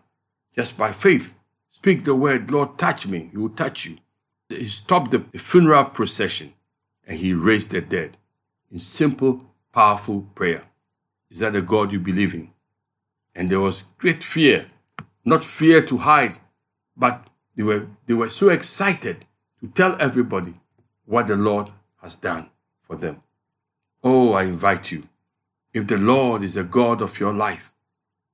just 0.54 0.78
by 0.78 0.91
faith. 0.91 1.34
Speak 1.69 2.04
the 2.04 2.15
word, 2.15 2.52
Lord, 2.52 2.78
touch 2.78 3.08
me. 3.08 3.30
He 3.32 3.38
will 3.38 3.50
touch 3.50 3.86
you. 3.86 3.98
He 4.50 4.67
stopped 4.67 5.12
the 5.12 5.19
funeral 5.39 5.86
procession 5.86 6.54
and 7.08 7.17
he 7.17 7.34
raised 7.34 7.72
the 7.72 7.82
dead 7.82 8.17
in 8.72 8.80
simple, 8.80 9.45
powerful 9.72 10.28
prayer. 10.36 10.63
Is 11.30 11.39
that 11.39 11.54
the 11.54 11.62
God 11.62 11.93
you 11.93 12.00
believe 12.00 12.34
in? 12.34 12.50
And 13.34 13.50
there 13.50 13.60
was 13.60 13.84
great 14.00 14.24
fear 14.24 14.65
not 15.30 15.45
fear 15.45 15.82
to 15.86 15.98
hide, 15.98 16.36
but 16.98 17.28
they 17.56 17.63
were, 17.63 17.88
they 18.08 18.13
were 18.13 18.30
so 18.30 18.50
excited 18.50 19.26
to 19.60 19.67
tell 19.67 19.95
everybody 20.02 20.56
what 21.06 21.28
the 21.28 21.36
Lord 21.36 21.69
has 22.02 22.15
done 22.15 22.50
for 22.82 22.95
them. 22.95 23.22
Oh, 24.04 24.34
I 24.34 24.43
invite 24.43 24.91
you, 24.91 25.04
if 25.74 25.88
the 25.88 25.98
Lord 25.98 26.41
is 26.41 26.54
the 26.56 26.63
God 26.63 27.02
of 27.02 27.19
your 27.19 27.34
life, 27.34 27.74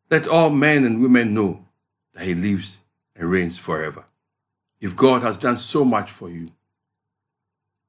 let 0.10 0.28
all 0.28 0.50
men 0.50 0.86
and 0.86 1.02
women 1.02 1.34
know 1.34 1.66
that 2.14 2.26
He 2.26 2.36
lives 2.36 2.82
and 3.16 3.30
reigns 3.30 3.58
forever. 3.58 4.06
If 4.80 4.96
God 4.96 5.24
has 5.24 5.38
done 5.38 5.58
so 5.58 5.84
much 5.84 6.12
for 6.12 6.30
you, 6.30 6.52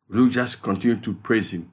will 0.09 0.25
you 0.25 0.31
just 0.31 0.63
continue 0.63 0.97
to 0.97 1.15
praise 1.15 1.53
Him? 1.53 1.73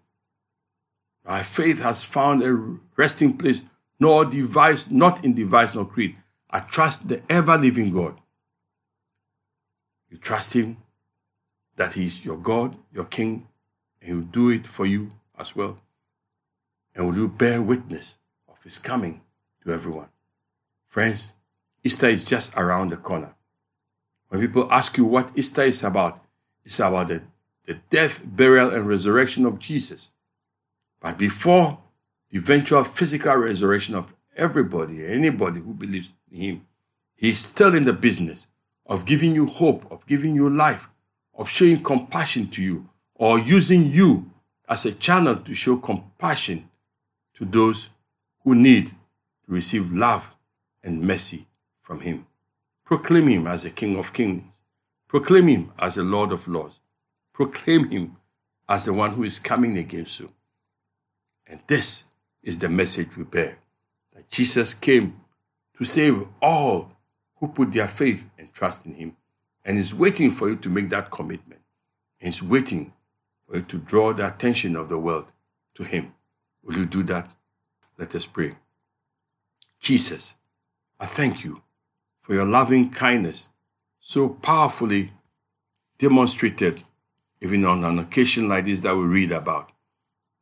My 1.25 1.43
faith 1.43 1.81
has 1.81 2.03
found 2.03 2.43
a 2.43 2.77
resting 2.97 3.37
place, 3.37 3.61
nor 3.99 4.25
device, 4.25 4.91
not 4.91 5.23
in 5.23 5.33
device 5.33 5.73
nor 5.73 5.85
creed, 5.85 6.17
I 6.49 6.59
trust 6.59 7.07
the 7.07 7.21
ever 7.29 7.57
living 7.57 7.91
God. 7.91 8.19
You 10.09 10.17
trust 10.17 10.53
Him 10.53 10.77
that 11.77 11.93
He 11.93 12.05
is 12.05 12.23
your 12.23 12.37
God, 12.37 12.77
your 12.91 13.05
King, 13.05 13.47
and 13.99 14.09
He 14.09 14.13
will 14.13 14.23
do 14.23 14.49
it 14.49 14.67
for 14.67 14.85
you 14.85 15.11
as 15.37 15.55
well. 15.55 15.79
And 16.93 17.07
will 17.07 17.15
you 17.15 17.27
bear 17.27 17.61
witness 17.61 18.19
of 18.47 18.61
His 18.61 18.77
coming 18.77 19.21
to 19.63 19.73
everyone? 19.73 20.09
Friends, 20.93 21.33
Easter 21.83 22.05
is 22.05 22.23
just 22.23 22.55
around 22.55 22.91
the 22.91 22.97
corner. 22.97 23.33
When 24.27 24.39
people 24.39 24.71
ask 24.71 24.95
you 24.95 25.05
what 25.05 25.31
Easter 25.35 25.63
is 25.63 25.83
about, 25.83 26.23
it's 26.63 26.79
about 26.79 27.07
the, 27.07 27.23
the 27.65 27.79
death, 27.89 28.21
burial, 28.23 28.69
and 28.69 28.87
resurrection 28.87 29.47
of 29.47 29.57
Jesus. 29.57 30.11
But 31.01 31.17
before 31.17 31.79
the 32.29 32.37
eventual 32.37 32.83
physical 32.83 33.33
resurrection 33.37 33.95
of 33.95 34.13
everybody, 34.37 35.03
anybody 35.03 35.61
who 35.61 35.73
believes 35.73 36.13
in 36.31 36.39
Him, 36.39 36.67
He's 37.15 37.39
still 37.39 37.73
in 37.73 37.85
the 37.85 37.93
business 37.93 38.47
of 38.85 39.07
giving 39.07 39.33
you 39.33 39.47
hope, 39.47 39.91
of 39.91 40.05
giving 40.05 40.35
you 40.35 40.47
life, 40.47 40.91
of 41.33 41.49
showing 41.49 41.81
compassion 41.81 42.49
to 42.49 42.61
you, 42.61 42.87
or 43.15 43.39
using 43.39 43.87
you 43.87 44.29
as 44.69 44.85
a 44.85 44.91
channel 44.91 45.37
to 45.37 45.55
show 45.55 45.77
compassion 45.77 46.69
to 47.33 47.45
those 47.45 47.89
who 48.43 48.53
need 48.53 48.89
to 48.89 48.95
receive 49.47 49.91
love 49.91 50.32
and 50.83 51.01
mercy 51.01 51.47
from 51.81 52.01
Him. 52.01 52.25
Proclaim 52.85 53.27
Him 53.27 53.47
as 53.47 53.63
the 53.63 53.69
King 53.69 53.97
of 53.97 54.13
Kings. 54.13 54.43
Proclaim 55.07 55.47
Him 55.47 55.71
as 55.79 55.95
the 55.95 56.03
Lord 56.03 56.31
of 56.31 56.47
Lords. 56.47 56.79
Proclaim 57.33 57.89
Him 57.89 58.17
as 58.67 58.85
the 58.85 58.93
one 58.93 59.11
who 59.11 59.23
is 59.23 59.39
coming 59.39 59.77
against 59.77 60.19
you. 60.19 60.31
And 61.47 61.59
this 61.67 62.05
is 62.41 62.59
the 62.59 62.69
message 62.69 63.15
we 63.15 63.23
bear 63.23 63.59
that 64.13 64.29
Jesus 64.29 64.73
came 64.73 65.21
to 65.77 65.85
save 65.85 66.27
all 66.41 66.91
who 67.37 67.47
put 67.47 67.71
their 67.71 67.87
faith 67.87 68.29
and 68.37 68.53
trust 68.53 68.85
in 68.85 68.93
Him. 68.93 69.17
And 69.65 69.77
is 69.77 69.93
waiting 69.93 70.31
for 70.31 70.49
you 70.49 70.57
to 70.57 70.69
make 70.69 70.89
that 70.89 71.09
commitment. 71.09 71.61
And 72.19 72.29
is 72.29 72.43
waiting 72.43 72.93
for 73.47 73.57
you 73.57 73.63
to 73.63 73.77
draw 73.77 74.13
the 74.13 74.27
attention 74.27 74.75
of 74.75 74.89
the 74.89 74.97
world 74.97 75.31
to 75.75 75.83
Him. 75.83 76.13
Will 76.63 76.77
you 76.77 76.85
do 76.85 77.03
that? 77.03 77.31
Let 77.97 78.15
us 78.15 78.25
pray. 78.25 78.55
Jesus, 79.79 80.35
I 81.03 81.05
thank 81.05 81.43
you 81.43 81.61
for 82.21 82.33
your 82.33 82.45
loving 82.45 82.89
kindness, 82.89 83.49
so 83.99 84.29
powerfully 84.29 85.11
demonstrated 85.97 86.81
even 87.41 87.65
on 87.65 87.83
an 87.83 87.99
occasion 87.99 88.47
like 88.47 88.63
this 88.63 88.79
that 88.79 88.95
we 88.95 89.03
read 89.03 89.33
about. 89.33 89.73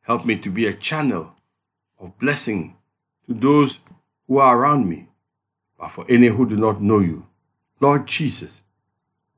Help 0.02 0.24
me 0.24 0.36
to 0.36 0.50
be 0.50 0.66
a 0.66 0.72
channel 0.72 1.34
of 1.98 2.16
blessing 2.16 2.76
to 3.26 3.34
those 3.34 3.80
who 4.28 4.38
are 4.38 4.56
around 4.56 4.88
me, 4.88 5.08
but 5.80 5.88
for 5.90 6.06
any 6.08 6.28
who 6.28 6.48
do 6.48 6.56
not 6.56 6.80
know 6.80 7.00
you, 7.00 7.26
Lord 7.80 8.06
Jesus, 8.06 8.62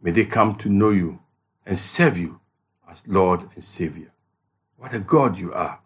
may 0.02 0.10
they 0.10 0.26
come 0.26 0.54
to 0.56 0.68
know 0.68 0.90
you 0.90 1.20
and 1.64 1.78
serve 1.78 2.18
you 2.18 2.38
as 2.86 3.02
Lord 3.08 3.48
and 3.54 3.64
Savior. 3.64 4.12
What 4.76 4.92
a 4.92 5.00
God 5.00 5.38
you 5.38 5.54
are. 5.54 5.80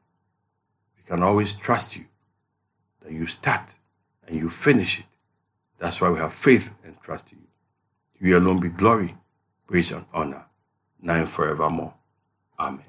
We 0.97 1.05
can 1.05 1.23
always 1.23 1.55
trust 1.55 1.97
you 1.97 2.07
that 3.03 3.13
you 3.13 3.29
start 3.29 3.79
and 4.27 4.37
you 4.37 4.51
finish 4.51 4.99
it. 4.99 5.05
That's 5.79 6.01
why 6.01 6.11
we 6.11 6.19
have 6.19 6.33
faith 6.33 6.75
and 6.85 7.01
trust 7.01 7.33
in 7.33 7.39
you. 7.39 7.47
To 8.19 8.27
you 8.27 8.39
alone 8.39 8.61
be 8.61 8.69
glory, 8.69 9.17
praise, 9.67 9.93
and 9.93 10.05
honor, 10.13 10.45
now 11.01 11.15
and 11.15 11.29
forevermore. 11.29 11.95
Amen. 12.59 12.85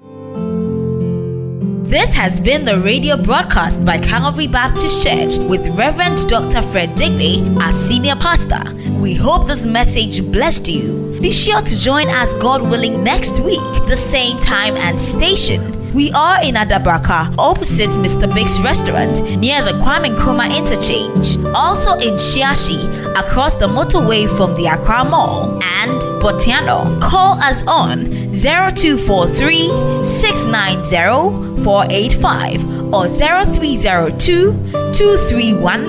This 1.84 2.12
has 2.14 2.38
been 2.38 2.64
the 2.64 2.78
radio 2.78 3.16
broadcast 3.16 3.84
by 3.84 3.98
Calvary 3.98 4.46
Baptist 4.46 5.02
Church 5.02 5.38
with 5.38 5.66
Reverend 5.76 6.28
Dr. 6.28 6.62
Fred 6.62 6.90
Deegbe 6.90 7.60
as 7.60 7.74
Senior 7.88 8.16
Pastor. 8.16 8.62
We 9.00 9.14
hope 9.14 9.46
this 9.48 9.66
message 9.66 10.22
blessed 10.30 10.68
you. 10.68 11.18
Be 11.20 11.32
sure 11.32 11.62
to 11.62 11.78
join 11.78 12.08
us, 12.08 12.32
God 12.34 12.62
willing, 12.62 13.02
next 13.02 13.40
week, 13.40 13.60
the 13.88 13.96
same 13.96 14.38
time 14.38 14.76
and 14.76 15.00
station 15.00 15.79
We 15.94 16.12
are 16.12 16.42
in 16.42 16.54
Adabraka, 16.54 17.34
opposite 17.36 17.90
Mr. 17.90 18.32
Big's 18.32 18.60
restaurant 18.60 19.22
near 19.38 19.64
the 19.64 19.72
Kwame 19.72 20.14
Nkrumah 20.14 20.56
interchange. 20.56 21.36
Also 21.54 21.94
in 21.94 22.14
Shiashi, 22.14 22.80
across 23.18 23.54
the 23.54 23.66
motorway 23.66 24.28
from 24.36 24.54
the 24.54 24.66
Accra 24.66 25.04
Mall. 25.04 25.58
And 25.80 26.00
Botiano. 26.22 27.00
Call 27.00 27.40
us 27.40 27.62
on 27.66 28.04
0243 28.34 30.04
690 30.04 31.64
485 31.64 32.94
or 32.94 33.08
0302 33.08 34.52
231 34.92 35.84